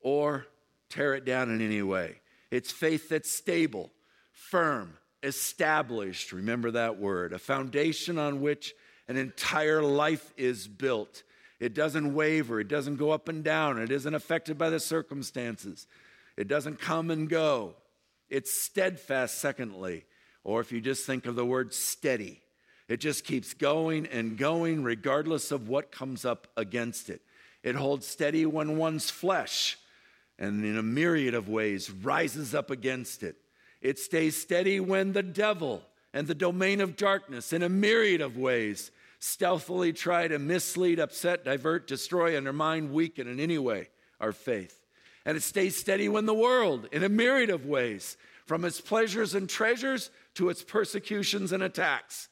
or 0.00 0.46
tear 0.88 1.14
it 1.14 1.24
down 1.24 1.50
in 1.50 1.61
any 1.61 1.82
way. 1.82 2.20
It's 2.50 2.70
faith 2.70 3.08
that's 3.08 3.30
stable, 3.30 3.90
firm, 4.32 4.98
established. 5.22 6.32
Remember 6.32 6.72
that 6.72 6.98
word. 6.98 7.32
A 7.32 7.38
foundation 7.38 8.18
on 8.18 8.40
which 8.40 8.74
an 9.08 9.16
entire 9.16 9.82
life 9.82 10.32
is 10.37 10.68
built. 10.68 11.22
It 11.61 11.74
doesn't 11.74 12.14
waver, 12.14 12.58
it 12.61 12.68
doesn't 12.68 12.96
go 12.96 13.11
up 13.11 13.28
and 13.28 13.44
down, 13.44 13.78
it 13.78 13.92
isn't 13.92 14.14
affected 14.14 14.58
by 14.58 14.70
the 14.70 14.80
circumstances, 14.80 15.87
it 16.37 16.48
doesn't 16.48 16.80
come 16.80 17.11
and 17.11 17.28
go. 17.28 17.76
It's 18.28 18.52
steadfast, 18.52 19.38
secondly, 19.38 20.04
or 20.44 20.61
if 20.61 20.72
you 20.72 20.81
just 20.81 21.07
think 21.07 21.26
of 21.26 21.37
the 21.37 21.46
word 21.46 21.72
steady, 21.72 22.40
it 22.88 22.98
just 22.98 23.24
keeps 23.24 23.55
going 23.55 24.07
and 24.07 24.37
going 24.37 24.83
regardless 24.83 25.50
of 25.50 25.68
what 25.68 25.92
comes 25.92 26.24
up 26.24 26.48
against 26.57 27.09
it. 27.11 27.22
It 27.62 27.74
holds 27.74 28.07
steady 28.07 28.44
when 28.44 28.76
one's 28.76 29.11
flesh 29.11 29.78
and 30.38 30.64
in 30.64 30.76
a 30.76 30.83
myriad 30.83 31.35
of 31.35 31.48
ways 31.48 31.90
rises 31.90 32.55
up 32.55 32.70
against 32.70 33.22
it. 33.22 33.37
It 33.81 33.98
stays 33.98 34.37
steady 34.37 34.81
when 34.81 35.12
the 35.12 35.22
devil 35.22 35.83
and 36.12 36.26
the 36.26 36.35
domain 36.35 36.81
of 36.81 36.96
darkness, 36.96 37.52
in 37.52 37.62
a 37.62 37.68
myriad 37.68 38.20
of 38.20 38.37
ways, 38.37 38.90
stealthily 39.18 39.92
try 39.92 40.28
to 40.28 40.38
mislead, 40.38 40.98
upset, 40.98 41.44
divert, 41.44 41.87
destroy, 41.87 42.37
undermine, 42.37 42.92
weaken 42.92 43.28
in 43.28 43.40
any 43.40 43.59
way 43.59 43.88
our 44.20 44.33
faith. 44.33 44.78
And 45.24 45.37
it 45.37 45.42
stays 45.42 45.76
steady 45.76 46.09
when 46.09 46.26
the 46.26 46.35
world, 46.35 46.88
in 46.92 47.05
a 47.05 47.09
myriad 47.09 47.50
of 47.50 47.64
ways, 47.64 48.16
from 48.46 48.64
its 48.64 48.81
pleasures 48.81 49.35
and 49.35 49.48
treasures 49.48 50.11
to 50.34 50.48
its 50.48 50.62
persecutions 50.62 51.52
and 51.52 51.62
attacks, 51.62 52.28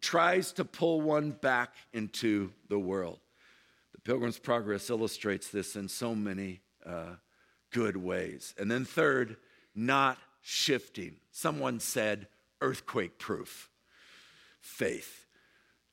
tries 0.00 0.52
to 0.52 0.64
pull 0.64 1.00
one 1.00 1.30
back 1.30 1.74
into 1.92 2.52
the 2.68 2.78
world. 2.78 3.20
The 3.92 4.00
Pilgrim's 4.00 4.38
Progress 4.38 4.90
illustrates 4.90 5.48
this 5.48 5.76
in 5.76 5.88
so 5.88 6.14
many 6.14 6.60
uh, 6.86 7.16
good 7.72 7.96
ways. 7.96 8.54
And 8.58 8.70
then, 8.70 8.84
third, 8.84 9.36
not 9.74 10.18
shifting. 10.40 11.16
Someone 11.30 11.80
said 11.80 12.28
earthquake 12.60 13.18
proof 13.18 13.68
faith. 14.60 15.24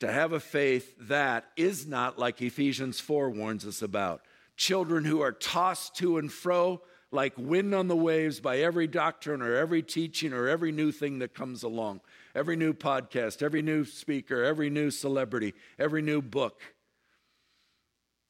To 0.00 0.12
have 0.12 0.32
a 0.32 0.40
faith 0.40 0.94
that 1.08 1.46
is 1.56 1.86
not 1.86 2.18
like 2.18 2.42
Ephesians 2.42 3.00
4 3.00 3.30
warns 3.30 3.64
us 3.64 3.80
about. 3.80 4.20
Children 4.56 5.04
who 5.04 5.22
are 5.22 5.32
tossed 5.32 5.96
to 5.96 6.18
and 6.18 6.30
fro 6.30 6.82
like 7.12 7.34
wind 7.36 7.74
on 7.74 7.88
the 7.88 7.96
waves 7.96 8.40
by 8.40 8.58
every 8.58 8.86
doctrine 8.86 9.42
or 9.42 9.54
every 9.54 9.82
teaching 9.82 10.32
or 10.32 10.48
every 10.48 10.72
new 10.72 10.90
thing 10.90 11.20
that 11.20 11.34
comes 11.34 11.62
along, 11.62 12.00
every 12.34 12.56
new 12.56 12.72
podcast, 12.72 13.42
every 13.42 13.62
new 13.62 13.84
speaker, 13.84 14.42
every 14.42 14.70
new 14.70 14.90
celebrity, 14.90 15.54
every 15.78 16.02
new 16.02 16.20
book. 16.20 16.60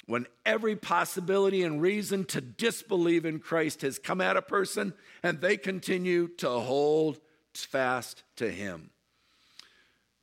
When 0.07 0.27
every 0.45 0.77
possibility 0.77 1.65
and 1.65 1.83
reason 1.83 2.25
to 2.27 2.41
disbelieve 2.41 3.25
in 3.25 3.41
Christ 3.41 3.83
has 3.83 3.99
come 3.99 4.21
at 4.21 4.37
a 4.37 4.43
person 4.43 4.95
and 5.23 5.41
they 5.41 5.57
continue 5.57 6.29
to 6.37 6.49
hold 6.49 7.19
fast 7.55 8.23
to 8.37 8.51
Him. 8.51 8.91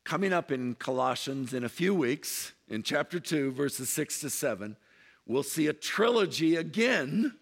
Coming 0.05 0.31
up 0.31 0.51
in 0.51 0.75
Colossians 0.75 1.53
in 1.53 1.63
a 1.63 1.69
few 1.69 1.93
weeks, 1.93 2.53
in 2.69 2.83
chapter 2.83 3.19
2, 3.19 3.51
verses 3.51 3.89
6 3.89 4.21
to 4.21 4.29
7, 4.29 4.77
we'll 5.25 5.43
see 5.43 5.67
a 5.67 5.73
trilogy 5.73 6.55
again 6.55 7.33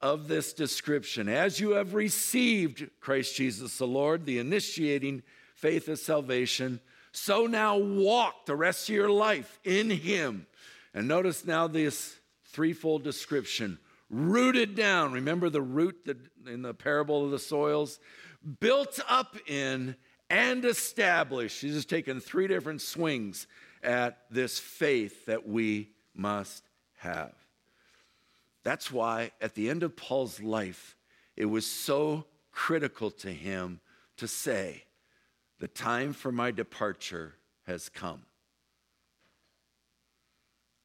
of 0.00 0.28
this 0.28 0.52
description. 0.52 1.28
As 1.28 1.60
you 1.60 1.72
have 1.72 1.94
received 1.94 2.88
Christ 3.00 3.36
Jesus 3.36 3.78
the 3.78 3.86
Lord, 3.86 4.24
the 4.24 4.38
initiating 4.38 5.22
faith 5.54 5.88
of 5.88 5.98
salvation, 5.98 6.80
so 7.12 7.46
now 7.46 7.76
walk 7.76 8.46
the 8.46 8.56
rest 8.56 8.88
of 8.88 8.94
your 8.94 9.10
life 9.10 9.58
in 9.64 9.90
Him. 9.90 10.46
And 10.94 11.06
notice 11.08 11.44
now 11.44 11.66
this 11.66 12.16
threefold 12.46 13.04
description 13.04 13.78
rooted 14.08 14.74
down. 14.74 15.12
Remember 15.12 15.50
the 15.50 15.62
root 15.62 15.96
in 16.46 16.62
the 16.62 16.74
parable 16.74 17.24
of 17.24 17.30
the 17.30 17.38
soils? 17.38 17.98
Built 18.60 18.98
up 19.08 19.36
in 19.46 19.96
and 20.28 20.64
established. 20.64 21.60
He's 21.60 21.74
just 21.74 21.90
taken 21.90 22.20
three 22.20 22.46
different 22.46 22.80
swings 22.80 23.46
at 23.82 24.18
this 24.30 24.58
faith 24.58 25.26
that 25.26 25.46
we 25.46 25.90
must 26.14 26.64
have. 26.98 27.39
That's 28.70 28.92
why 28.92 29.32
at 29.40 29.56
the 29.56 29.68
end 29.68 29.82
of 29.82 29.96
Paul's 29.96 30.40
life, 30.40 30.96
it 31.36 31.46
was 31.46 31.66
so 31.66 32.26
critical 32.52 33.10
to 33.10 33.32
him 33.32 33.80
to 34.16 34.28
say, 34.28 34.84
The 35.58 35.66
time 35.66 36.12
for 36.12 36.30
my 36.30 36.52
departure 36.52 37.34
has 37.66 37.88
come. 37.88 38.26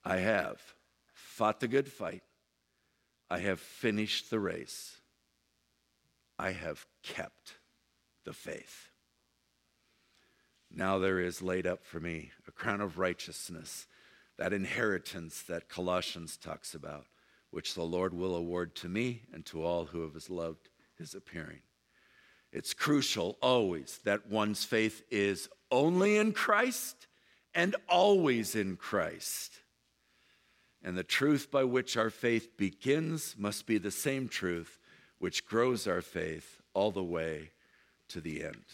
I 0.04 0.17
have 0.17 0.60
fought 1.13 1.60
the 1.60 1.67
good 1.67 1.88
fight. 1.88 2.24
I 3.30 3.38
have 3.38 3.60
finished 3.60 4.32
the 4.32 4.39
race. 4.39 4.98
I 6.39 6.54
have 6.54 6.88
kept 7.04 7.60
the 8.24 8.34
faith. 8.34 8.89
Now 10.74 10.98
there 10.98 11.19
is 11.19 11.43
laid 11.43 11.67
up 11.67 11.86
for 11.86 12.00
me 12.00 12.32
a 12.48 12.52
crown 12.52 12.82
of 12.82 12.98
righteousness, 12.98 13.86
that 14.39 14.54
inheritance 14.54 15.43
that 15.43 15.69
Colossians 15.69 16.36
talks 16.36 16.74
about 16.74 17.06
which 17.56 17.74
the 17.74 17.84
Lord 17.84 18.13
will 18.13 18.36
award 18.36 18.76
to 18.76 18.89
me 18.89 19.22
and 19.32 19.46
to 19.46 19.63
all 19.63 19.86
who 19.86 20.02
have 20.02 20.30
loved 20.30 20.68
his 20.98 21.15
appearing. 21.15 21.60
It's 22.52 22.74
crucial 22.74 23.38
always 23.41 24.02
that 24.04 24.28
one's 24.28 24.65
faith 24.65 25.04
is 25.10 25.48
only 25.72 26.18
in 26.18 26.34
Christ 26.34 27.08
and 27.54 27.74
always 27.88 28.56
in 28.56 28.76
Christ. 28.76 29.54
And 30.84 30.98
the 30.98 31.04
truth 31.06 31.50
by 31.50 31.63
which 31.63 31.96
our 31.96 32.10
faith 32.10 32.58
begins 32.58 33.36
must 33.38 33.65
be 33.65 33.78
the 33.78 33.89
same 33.89 34.28
truth 34.28 34.78
which 35.20 35.46
grows 35.46 35.88
our 35.88 36.02
faith 36.02 36.62
all 36.74 36.91
the 36.91 37.06
way 37.06 37.52
to 38.10 38.20
the 38.20 38.44
end. 38.44 38.65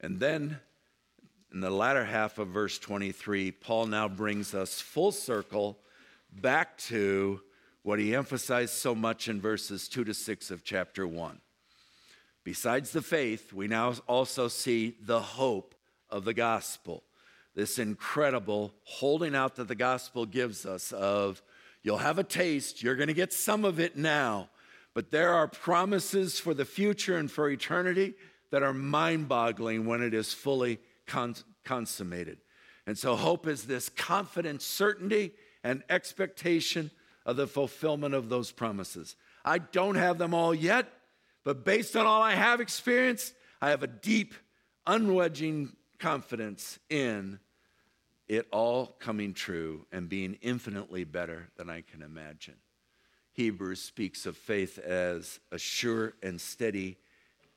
And 0.00 0.20
then 0.20 0.60
in 1.52 1.58
the 1.58 1.68
latter 1.68 2.04
half 2.04 2.38
of 2.38 2.46
verse 2.46 2.78
23, 2.78 3.50
Paul 3.50 3.86
now 3.86 4.06
brings 4.06 4.54
us 4.54 4.80
full 4.80 5.10
circle 5.10 5.80
back 6.30 6.78
to 6.78 7.40
what 7.82 7.98
he 7.98 8.14
emphasized 8.14 8.74
so 8.74 8.94
much 8.94 9.28
in 9.28 9.40
verses 9.40 9.88
2 9.88 10.04
to 10.04 10.14
6 10.14 10.50
of 10.50 10.64
chapter 10.64 11.06
1. 11.06 11.40
Besides 12.44 12.90
the 12.90 13.02
faith, 13.02 13.52
we 13.52 13.68
now 13.68 13.94
also 14.06 14.48
see 14.48 14.96
the 15.00 15.20
hope 15.20 15.74
of 16.10 16.24
the 16.24 16.34
gospel. 16.34 17.04
This 17.54 17.78
incredible 17.78 18.72
holding 18.84 19.34
out 19.34 19.56
that 19.56 19.68
the 19.68 19.74
gospel 19.74 20.26
gives 20.26 20.64
us 20.64 20.92
of 20.92 21.42
you'll 21.82 21.98
have 21.98 22.18
a 22.18 22.24
taste, 22.24 22.82
you're 22.82 22.96
going 22.96 23.08
to 23.08 23.14
get 23.14 23.32
some 23.32 23.64
of 23.64 23.78
it 23.78 23.96
now, 23.96 24.48
but 24.94 25.10
there 25.10 25.34
are 25.34 25.48
promises 25.48 26.38
for 26.38 26.54
the 26.54 26.64
future 26.64 27.16
and 27.16 27.30
for 27.30 27.48
eternity 27.48 28.14
that 28.50 28.62
are 28.62 28.72
mind 28.72 29.28
boggling 29.28 29.86
when 29.86 30.02
it 30.02 30.14
is 30.14 30.32
fully 30.32 30.78
cons- 31.06 31.44
consummated. 31.64 32.38
And 32.86 32.98
so, 32.98 33.14
hope 33.14 33.46
is 33.46 33.64
this 33.64 33.88
confident 33.88 34.60
certainty 34.62 35.32
and 35.62 35.82
expectation 35.88 36.90
of 37.24 37.36
the 37.36 37.46
fulfillment 37.46 38.14
of 38.14 38.28
those 38.28 38.52
promises. 38.52 39.16
I 39.44 39.58
don't 39.58 39.96
have 39.96 40.18
them 40.18 40.34
all 40.34 40.54
yet, 40.54 40.86
but 41.44 41.64
based 41.64 41.96
on 41.96 42.06
all 42.06 42.22
I 42.22 42.34
have 42.34 42.60
experienced, 42.60 43.34
I 43.60 43.70
have 43.70 43.82
a 43.82 43.88
deep, 43.88 44.34
unwedging 44.86 45.72
confidence 45.98 46.78
in 46.90 47.38
it 48.28 48.46
all 48.50 48.86
coming 48.98 49.34
true 49.34 49.86
and 49.92 50.08
being 50.08 50.38
infinitely 50.42 51.04
better 51.04 51.48
than 51.56 51.68
I 51.68 51.82
can 51.82 52.02
imagine. 52.02 52.56
Hebrews 53.32 53.82
speaks 53.82 54.26
of 54.26 54.36
faith 54.36 54.78
as 54.78 55.40
a 55.50 55.58
sure 55.58 56.14
and 56.22 56.40
steady 56.40 56.98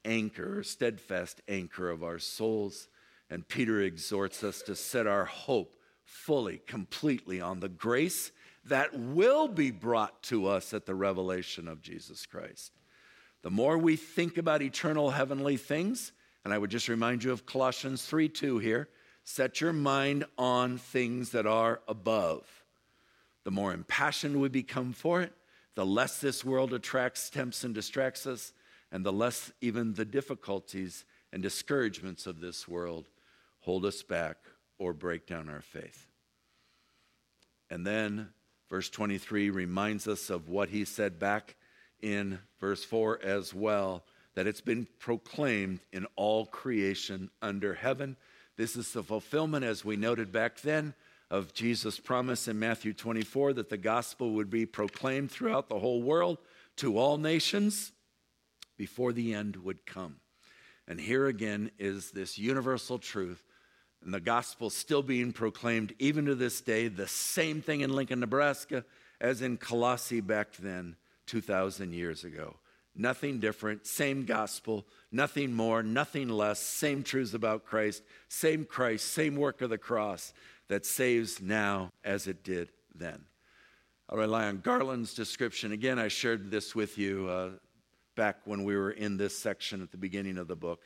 anchor, 0.04 0.64
steadfast 0.64 1.42
anchor 1.48 1.90
of 1.90 2.04
our 2.04 2.20
souls. 2.20 2.88
And 3.30 3.48
Peter 3.48 3.82
exhorts 3.82 4.44
us 4.44 4.62
to 4.64 4.76
set 4.76 5.08
our 5.08 5.26
hope 5.26 5.76
fully, 6.04 6.62
completely 6.66 7.42
on 7.42 7.60
the 7.60 7.70
grace 7.70 8.32
that 8.66 8.98
will 8.98 9.48
be 9.48 9.72
brought 9.72 10.24
to 10.24 10.48
us 10.48 10.74
at 10.74 10.86
the 10.86 10.96
revelation 10.96 11.68
of 11.68 11.82
Jesus 11.82 12.26
Christ. 12.26 12.72
The 13.44 13.52
more 13.52 13.78
we 13.78 13.96
think 13.96 14.38
about 14.38 14.62
eternal 14.62 15.12
heavenly 15.12 15.58
things, 15.58 16.12
and 16.44 16.54
I 16.54 16.58
would 16.58 16.72
just 16.72 16.88
remind 16.88 17.24
you 17.24 17.32
of 17.32 17.46
Colossians 17.46 18.04
3 18.06 18.30
2 18.30 18.60
here 18.60 18.90
set 19.24 19.60
your 19.60 19.74
mind 19.74 20.24
on 20.38 20.78
things 20.78 21.32
that 21.32 21.48
are 21.48 21.82
above. 21.88 22.64
The 23.44 23.52
more 23.52 23.74
impassioned 23.74 24.40
we 24.40 24.50
become 24.50 24.94
for 24.94 25.22
it, 25.22 25.34
the 25.76 25.86
less 25.86 26.20
this 26.20 26.46
world 26.46 26.74
attracts, 26.74 27.30
tempts, 27.30 27.64
and 27.64 27.74
distracts 27.74 28.26
us, 28.26 28.54
and 28.92 29.06
the 29.06 29.12
less 29.12 29.52
even 29.62 29.94
the 29.94 30.06
difficulties 30.06 31.06
and 31.34 31.44
discouragements 31.44 32.28
of 32.28 32.40
this 32.40 32.68
world 32.68 33.10
hold 33.62 33.84
us 33.84 34.04
back 34.04 34.38
or 34.78 34.94
break 34.94 35.26
down 35.26 35.50
our 35.50 35.62
faith. 35.62 36.08
And 37.70 37.86
then 37.86 38.30
Verse 38.70 38.90
23 38.90 39.50
reminds 39.50 40.08
us 40.08 40.30
of 40.30 40.50
what 40.50 40.70
he 40.70 40.86
said 40.86 41.20
back 41.20 41.56
in 42.02 42.40
verse 42.60 42.84
4 42.84 43.20
as 43.24 43.54
well 43.54 44.04
that 44.36 44.48
it's 44.48 44.62
been 44.62 44.88
proclaimed 45.00 45.80
in 45.92 46.06
all 46.16 46.46
creation 46.46 47.30
under 47.42 47.74
heaven. 47.74 48.18
This 48.58 48.76
is 48.76 48.92
the 48.92 49.04
fulfillment, 49.04 49.66
as 49.66 49.86
we 49.86 49.96
noted 49.96 50.32
back 50.32 50.62
then, 50.62 50.94
of 51.32 51.54
Jesus' 51.54 52.00
promise 52.00 52.48
in 52.48 52.60
Matthew 52.60 52.94
24 52.94 53.54
that 53.54 53.70
the 53.70 53.78
gospel 53.78 54.32
would 54.34 54.50
be 54.50 54.66
proclaimed 54.66 55.32
throughout 55.32 55.70
the 55.70 55.80
whole 55.80 56.02
world 56.02 56.38
to 56.78 56.98
all 56.98 57.18
nations 57.18 57.92
before 58.78 59.14
the 59.14 59.34
end 59.34 59.56
would 59.58 59.86
come. 59.86 60.18
And 60.88 61.00
here 61.00 61.28
again 61.28 61.72
is 61.80 62.12
this 62.12 62.38
universal 62.38 63.00
truth 63.00 63.42
and 64.06 64.14
the 64.14 64.20
gospel 64.20 64.70
still 64.70 65.02
being 65.02 65.34
proclaimed 65.34 65.94
even 65.98 66.26
to 66.26 66.36
this 66.36 66.62
day, 66.62 66.88
the 66.88 67.08
same 67.08 67.62
thing 67.62 67.82
in 67.82 67.92
Lincoln, 67.92 68.20
Nebraska 68.20 68.86
as 69.20 69.42
in 69.42 69.58
Colossae 69.58 70.22
back 70.22 70.56
then, 70.58 70.96
2,000 71.26 71.92
years 71.92 72.24
ago. 72.24 72.56
Nothing 72.96 73.40
different, 73.40 73.88
same 73.88 74.24
gospel, 74.24 74.86
nothing 75.12 75.54
more, 75.54 75.82
nothing 75.82 76.30
less, 76.30 76.60
same 76.60 77.04
truths 77.04 77.34
about 77.34 77.66
Christ, 77.66 78.04
same 78.30 78.64
Christ, 78.64 79.08
same 79.08 79.36
work 79.36 79.62
of 79.62 79.72
the 79.72 79.78
cross 79.78 80.34
that 80.68 80.86
saves 80.86 81.42
now 81.42 81.92
as 82.04 82.28
it 82.28 82.44
did 82.44 82.70
then. 82.94 83.26
I'll 84.08 84.20
rely 84.20 84.46
on 84.46 84.60
Garland's 84.60 85.16
description. 85.16 85.72
Again, 85.72 85.98
I 85.98 86.10
shared 86.10 86.52
this 86.52 86.76
with 86.76 86.98
you 86.98 87.28
uh, 87.28 87.50
back 88.16 88.38
when 88.46 88.64
we 88.64 88.78
were 88.78 88.92
in 88.92 89.18
this 89.18 89.38
section 89.38 89.82
at 89.82 89.90
the 89.90 89.98
beginning 89.98 90.38
of 90.38 90.48
the 90.48 90.56
book. 90.56 90.84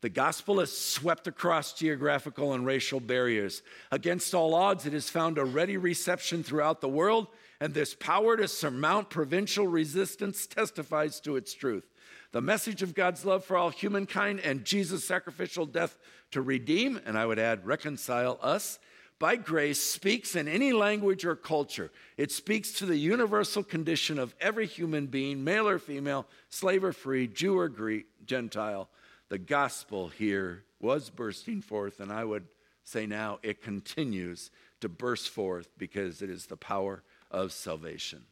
The 0.00 0.08
gospel 0.08 0.60
has 0.60 0.76
swept 0.76 1.26
across 1.26 1.72
geographical 1.72 2.52
and 2.52 2.64
racial 2.64 3.00
barriers. 3.00 3.62
Against 3.90 4.34
all 4.34 4.54
odds, 4.54 4.86
it 4.86 4.92
has 4.92 5.10
found 5.10 5.38
a 5.38 5.44
ready 5.44 5.76
reception 5.76 6.42
throughout 6.44 6.80
the 6.80 6.88
world, 6.88 7.26
and 7.60 7.74
this 7.74 7.94
power 7.94 8.36
to 8.36 8.46
surmount 8.46 9.10
provincial 9.10 9.66
resistance 9.66 10.46
testifies 10.46 11.18
to 11.20 11.34
its 11.34 11.52
truth. 11.52 11.84
The 12.30 12.40
message 12.40 12.82
of 12.82 12.94
God's 12.94 13.24
love 13.24 13.44
for 13.44 13.56
all 13.56 13.70
humankind 13.70 14.40
and 14.40 14.64
Jesus' 14.64 15.04
sacrificial 15.04 15.66
death 15.66 15.98
to 16.30 16.42
redeem, 16.42 17.00
and 17.04 17.18
I 17.18 17.26
would 17.26 17.38
add, 17.38 17.66
reconcile 17.66 18.38
us, 18.40 18.78
by 19.18 19.34
grace 19.34 19.82
speaks 19.82 20.36
in 20.36 20.46
any 20.46 20.72
language 20.72 21.24
or 21.24 21.34
culture. 21.34 21.90
It 22.16 22.30
speaks 22.30 22.70
to 22.74 22.86
the 22.86 22.96
universal 22.96 23.64
condition 23.64 24.18
of 24.18 24.34
every 24.40 24.66
human 24.66 25.06
being, 25.06 25.42
male 25.42 25.66
or 25.66 25.80
female, 25.80 26.26
slave 26.50 26.84
or 26.84 26.92
free, 26.92 27.26
Jew 27.26 27.58
or 27.58 27.68
Greek, 27.68 28.06
Gentile. 28.26 28.88
The 29.28 29.38
gospel 29.38 30.08
here 30.08 30.64
was 30.80 31.10
bursting 31.10 31.60
forth, 31.60 32.00
and 32.00 32.12
I 32.12 32.24
would 32.24 32.46
say 32.84 33.06
now 33.06 33.38
it 33.42 33.62
continues 33.62 34.50
to 34.80 34.88
burst 34.88 35.28
forth 35.28 35.68
because 35.76 36.22
it 36.22 36.30
is 36.30 36.46
the 36.46 36.56
power 36.56 37.02
of 37.30 37.52
salvation. 37.52 38.24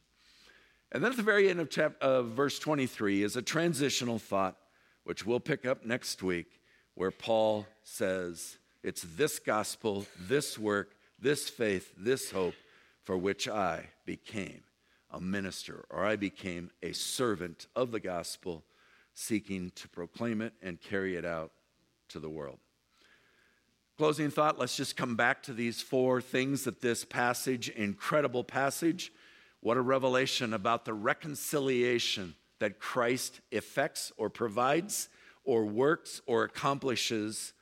And 0.91 1.03
then 1.03 1.11
at 1.11 1.17
the 1.17 1.23
very 1.23 1.49
end 1.49 1.59
of, 1.59 1.69
chapter, 1.69 2.05
of 2.05 2.27
verse 2.29 2.57
23 2.59 3.23
is 3.23 3.35
a 3.35 3.41
transitional 3.41 4.19
thought, 4.19 4.55
which 5.03 5.25
we'll 5.25 5.39
pick 5.39 5.65
up 5.65 5.85
next 5.85 6.23
week, 6.23 6.61
where 6.95 7.11
Paul 7.11 7.67
says, 7.83 8.57
It's 8.83 9.05
this 9.15 9.39
gospel, 9.39 10.05
this 10.19 10.57
work, 10.57 10.95
this 11.19 11.49
faith, 11.49 11.93
this 11.97 12.31
hope 12.31 12.55
for 13.03 13.17
which 13.17 13.47
I 13.47 13.85
became 14.05 14.63
a 15.11 15.19
minister, 15.19 15.85
or 15.89 16.05
I 16.05 16.15
became 16.15 16.71
a 16.83 16.91
servant 16.93 17.67
of 17.75 17.91
the 17.91 17.99
gospel, 17.99 18.63
seeking 19.19 19.71
to 19.71 19.89
proclaim 19.89 20.41
it 20.41 20.53
and 20.61 20.79
carry 20.79 21.15
it 21.15 21.25
out 21.25 21.51
to 22.07 22.19
the 22.19 22.29
world. 22.29 22.59
Closing 23.97 24.29
thought, 24.29 24.59
let's 24.59 24.77
just 24.77 24.95
come 24.95 25.15
back 25.15 25.41
to 25.41 25.53
these 25.53 25.81
four 25.81 26.21
things 26.21 26.65
that 26.65 26.81
this 26.81 27.03
passage, 27.03 27.67
incredible 27.69 28.43
passage, 28.43 29.11
what 29.59 29.75
a 29.75 29.81
revelation 29.81 30.53
about 30.53 30.85
the 30.85 30.93
reconciliation 30.93 32.35
that 32.59 32.79
Christ 32.79 33.41
effects 33.51 34.11
or 34.17 34.29
provides 34.29 35.09
or 35.43 35.65
works 35.65 36.21
or 36.27 36.43
accomplishes 36.43 37.53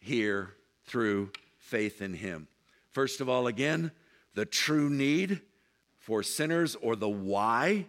here 0.00 0.56
through 0.86 1.30
faith 1.56 2.02
in 2.02 2.14
Him. 2.14 2.48
First 2.90 3.20
of 3.20 3.28
all, 3.28 3.46
again, 3.46 3.92
the 4.34 4.44
true 4.44 4.90
need 4.90 5.40
for 6.00 6.24
sinners 6.24 6.74
or 6.74 6.96
the 6.96 7.08
why 7.08 7.86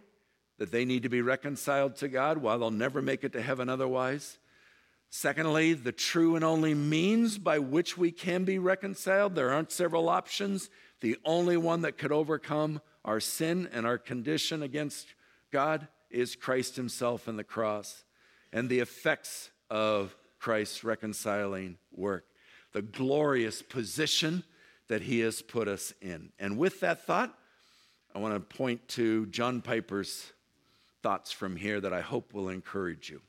that 0.62 0.72
they 0.72 0.86
need 0.86 1.01
to 1.01 1.09
be 1.09 1.24
reconciled 1.24 1.95
to 1.95 2.07
God 2.07 2.38
while 2.38 2.59
they'll 2.59 2.70
never 2.70 3.01
make 3.01 3.24
it 3.24 3.34
to 3.34 3.41
heaven 3.41 3.68
otherwise. 3.68 4.38
Secondly, 5.09 5.74
the 5.74 5.91
true 5.91 6.36
and 6.36 6.45
only 6.45 6.76
means 6.76 7.39
by 7.39 7.57
which 7.57 7.97
we 7.97 8.12
can 8.12 8.43
be 8.43 8.59
reconciled. 8.59 9.34
There 9.34 9.49
aren't 9.49 9.72
several 9.72 10.07
options. 10.07 10.70
The 10.99 11.18
only 11.26 11.57
one 11.57 11.82
that 11.82 11.97
could 11.97 12.12
overcome 12.12 12.80
our 13.03 13.20
sin 13.20 13.70
and 13.74 13.88
our 13.88 13.97
condition 13.97 14.62
against 14.62 15.07
God 15.51 15.88
is 16.12 16.36
Christ 16.36 16.76
Himself 16.76 17.28
and 17.28 17.39
the 17.39 17.43
cross 17.43 18.03
and 18.53 18.70
the 18.70 18.82
effects 18.82 19.49
of 19.72 20.16
Christ's 20.38 20.84
reconciling 20.84 21.80
work, 21.91 22.28
the 22.72 22.84
glorious 22.84 23.64
position 23.64 24.43
that 24.89 25.01
He 25.01 25.22
has 25.22 25.41
put 25.41 25.68
us 25.68 25.91
in. 26.03 26.32
And 26.38 26.59
with 26.59 26.82
that 26.82 27.07
thought, 27.07 27.36
I 28.14 28.20
want 28.20 28.36
to 28.36 28.57
point 28.57 28.88
to 28.89 29.26
John 29.26 29.62
Piper's 29.62 30.32
thoughts 31.04 31.32
from 31.32 31.56
here 31.56 31.82
that 31.82 31.93
I 31.93 32.02
hope 32.02 32.34
will 32.34 32.49
encourage 32.49 33.10
you. 33.10 33.22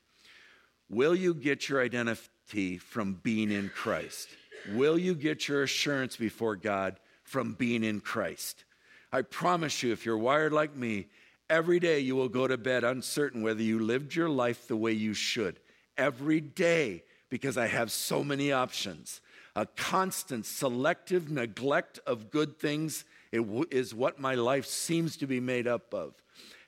Will 0.89 1.14
you 1.14 1.35
get 1.35 1.68
your 1.68 1.83
identity 1.83 2.79
from 2.79 3.14
being 3.23 3.51
in 3.51 3.70
Christ? 3.70 4.29
Will 4.73 4.99
you 4.99 5.14
get 5.14 5.49
your 5.49 5.62
assurance 5.62 6.16
before 6.16 6.57
God 6.57 7.01
from 7.25 7.55
being 7.55 7.83
in 7.83 8.01
Christ? 8.01 8.64
I 9.12 9.23
promise 9.23 9.83
you, 9.83 9.93
if 9.93 10.07
you're 10.07 10.18
wired 10.18 10.53
like 10.53 10.77
me, 10.77 11.07
every 11.51 11.81
day 11.81 12.01
you 12.01 12.14
will 12.14 12.29
go 12.29 12.47
to 12.47 12.57
bed 12.57 12.85
uncertain 12.85 13.43
whether 13.43 13.62
you 13.62 13.79
lived 13.79 14.14
your 14.14 14.29
life 14.29 14.68
the 14.68 14.77
way 14.77 14.93
you 14.93 15.14
should. 15.14 15.61
Every 15.97 16.41
day, 16.41 17.05
because 17.29 17.57
I 17.59 17.66
have 17.66 17.91
so 17.91 18.23
many 18.23 18.53
options. 18.53 19.20
A 19.55 19.66
constant 19.66 20.47
selective 20.47 21.31
neglect 21.31 21.99
of 22.07 22.31
good 22.31 22.59
things 22.59 23.05
is 23.33 23.95
what 23.95 24.20
my 24.20 24.35
life 24.35 24.66
seems 24.66 25.16
to 25.18 25.27
be 25.27 25.41
made 25.41 25.66
up 25.66 25.93
of. 25.93 26.14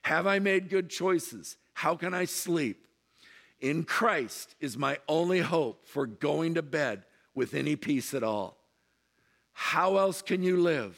Have 0.05 0.25
I 0.25 0.39
made 0.39 0.69
good 0.69 0.89
choices? 0.89 1.57
How 1.73 1.95
can 1.95 2.13
I 2.13 2.25
sleep? 2.25 2.85
in 3.59 3.83
Christ 3.83 4.55
is 4.59 4.77
my 4.77 4.99
only 5.07 5.39
hope 5.39 5.87
for 5.87 6.05
going 6.05 6.55
to 6.55 6.61
bed 6.61 7.03
with 7.33 7.53
any 7.53 7.75
peace 7.75 8.13
at 8.13 8.23
all. 8.23 8.57
How 9.53 9.97
else 9.97 10.21
can 10.21 10.43
you 10.43 10.57
live? 10.57 10.97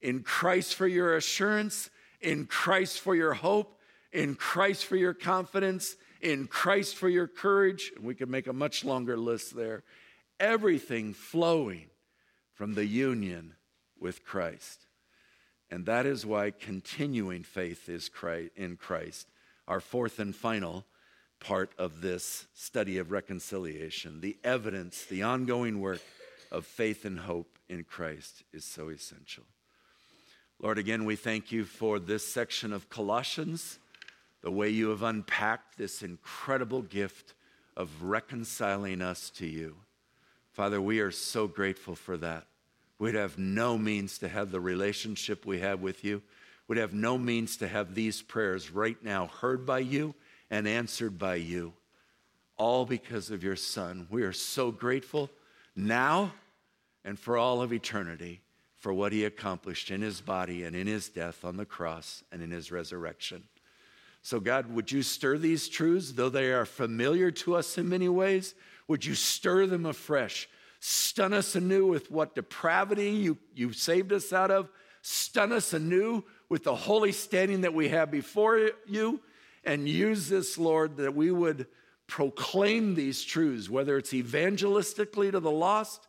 In 0.00 0.22
Christ 0.22 0.74
for 0.74 0.86
your 0.86 1.16
assurance, 1.16 1.90
in 2.20 2.46
Christ 2.46 3.00
for 3.00 3.14
your 3.14 3.34
hope, 3.34 3.80
in 4.12 4.34
Christ 4.34 4.84
for 4.84 4.96
your 4.96 5.14
confidence, 5.14 5.96
in 6.20 6.46
Christ 6.46 6.96
for 6.96 7.08
your 7.08 7.26
courage. 7.26 7.90
And 7.96 8.04
we 8.04 8.14
could 8.14 8.30
make 8.30 8.46
a 8.46 8.52
much 8.52 8.84
longer 8.84 9.16
list 9.16 9.56
there. 9.56 9.82
Everything 10.38 11.14
flowing 11.14 11.86
from 12.52 12.74
the 12.74 12.86
union 12.86 13.54
with 13.98 14.24
Christ. 14.24 14.86
And 15.70 15.84
that 15.86 16.06
is 16.06 16.24
why 16.24 16.50
continuing 16.50 17.42
faith 17.42 17.88
is 17.88 18.10
in 18.56 18.76
Christ. 18.76 19.26
Our 19.66 19.80
fourth 19.80 20.18
and 20.18 20.34
final 20.34 20.84
part 21.40 21.70
of 21.78 22.00
this 22.00 22.46
study 22.54 22.98
of 22.98 23.12
reconciliation. 23.12 24.20
The 24.20 24.36
evidence, 24.42 25.04
the 25.04 25.22
ongoing 25.22 25.80
work 25.80 26.00
of 26.50 26.66
faith 26.66 27.04
and 27.04 27.20
hope 27.20 27.58
in 27.68 27.84
Christ 27.84 28.42
is 28.52 28.64
so 28.64 28.88
essential. 28.88 29.44
Lord, 30.60 30.78
again, 30.78 31.04
we 31.04 31.16
thank 31.16 31.52
you 31.52 31.64
for 31.64 31.98
this 32.00 32.26
section 32.26 32.72
of 32.72 32.90
Colossians, 32.90 33.78
the 34.42 34.50
way 34.50 34.70
you 34.70 34.88
have 34.88 35.02
unpacked 35.02 35.78
this 35.78 36.02
incredible 36.02 36.82
gift 36.82 37.34
of 37.76 38.02
reconciling 38.02 39.00
us 39.02 39.30
to 39.30 39.46
you. 39.46 39.76
Father, 40.52 40.80
we 40.80 40.98
are 40.98 41.12
so 41.12 41.46
grateful 41.46 41.94
for 41.94 42.16
that. 42.16 42.46
We'd 42.98 43.14
have 43.14 43.38
no 43.38 43.78
means 43.78 44.18
to 44.18 44.28
have 44.28 44.50
the 44.50 44.60
relationship 44.60 45.46
we 45.46 45.60
have 45.60 45.80
with 45.80 46.04
you. 46.04 46.22
We'd 46.66 46.78
have 46.78 46.92
no 46.92 47.16
means 47.16 47.56
to 47.58 47.68
have 47.68 47.94
these 47.94 48.22
prayers 48.22 48.70
right 48.70 49.02
now 49.02 49.28
heard 49.28 49.64
by 49.64 49.78
you 49.80 50.14
and 50.50 50.66
answered 50.66 51.18
by 51.18 51.36
you, 51.36 51.72
all 52.56 52.84
because 52.84 53.30
of 53.30 53.44
your 53.44 53.56
Son. 53.56 54.06
We 54.10 54.22
are 54.22 54.32
so 54.32 54.70
grateful 54.70 55.30
now 55.76 56.32
and 57.04 57.18
for 57.18 57.38
all 57.38 57.62
of 57.62 57.72
eternity 57.72 58.40
for 58.76 58.92
what 58.92 59.12
he 59.12 59.24
accomplished 59.24 59.90
in 59.90 60.02
his 60.02 60.20
body 60.20 60.64
and 60.64 60.76
in 60.76 60.86
his 60.86 61.08
death 61.08 61.44
on 61.44 61.56
the 61.56 61.64
cross 61.64 62.22
and 62.30 62.42
in 62.42 62.50
his 62.50 62.70
resurrection. 62.70 63.44
So, 64.22 64.40
God, 64.40 64.72
would 64.72 64.90
you 64.90 65.02
stir 65.02 65.38
these 65.38 65.68
truths, 65.68 66.12
though 66.12 66.28
they 66.28 66.52
are 66.52 66.66
familiar 66.66 67.30
to 67.30 67.56
us 67.56 67.78
in 67.78 67.88
many 67.88 68.08
ways? 68.08 68.54
Would 68.88 69.04
you 69.04 69.14
stir 69.14 69.66
them 69.66 69.86
afresh? 69.86 70.48
Stun 70.80 71.32
us 71.32 71.54
anew 71.54 71.86
with 71.86 72.10
what 72.10 72.34
depravity 72.34 73.10
you, 73.10 73.38
you 73.54 73.72
saved 73.72 74.12
us 74.12 74.32
out 74.32 74.50
of. 74.50 74.70
Stun 75.02 75.52
us 75.52 75.72
anew 75.72 76.24
with 76.48 76.64
the 76.64 76.74
holy 76.74 77.12
standing 77.12 77.62
that 77.62 77.74
we 77.74 77.88
have 77.88 78.10
before 78.10 78.70
you 78.86 79.20
and 79.64 79.88
use 79.88 80.28
this, 80.28 80.56
Lord, 80.56 80.96
that 80.98 81.14
we 81.14 81.30
would 81.30 81.66
proclaim 82.06 82.94
these 82.94 83.22
truths, 83.22 83.68
whether 83.68 83.98
it's 83.98 84.12
evangelistically 84.12 85.30
to 85.32 85.40
the 85.40 85.50
lost, 85.50 86.06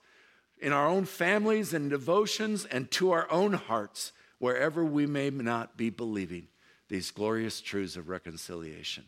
in 0.62 0.74
our 0.74 0.88
own 0.88 1.06
families 1.06 1.74
and 1.74 1.90
devotions, 1.90 2.66
and 2.66 2.90
to 2.92 3.12
our 3.12 3.32
own 3.32 3.54
hearts, 3.54 4.12
wherever 4.40 4.84
we 4.84 5.06
may 5.06 5.30
not 5.30 5.78
be 5.78 5.90
believing 5.90 6.48
these 6.90 7.12
glorious 7.12 7.62
truths 7.62 7.96
of 7.96 8.10
reconciliation. 8.10 9.06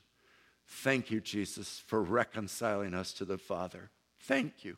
Thank 0.68 1.12
you, 1.12 1.20
Jesus, 1.20 1.84
for 1.86 2.01
reconciling 2.01 2.93
us 2.93 3.12
to 3.14 3.26
the 3.26 3.38
Father. 3.38 3.89
Thank 4.22 4.64
you, 4.64 4.78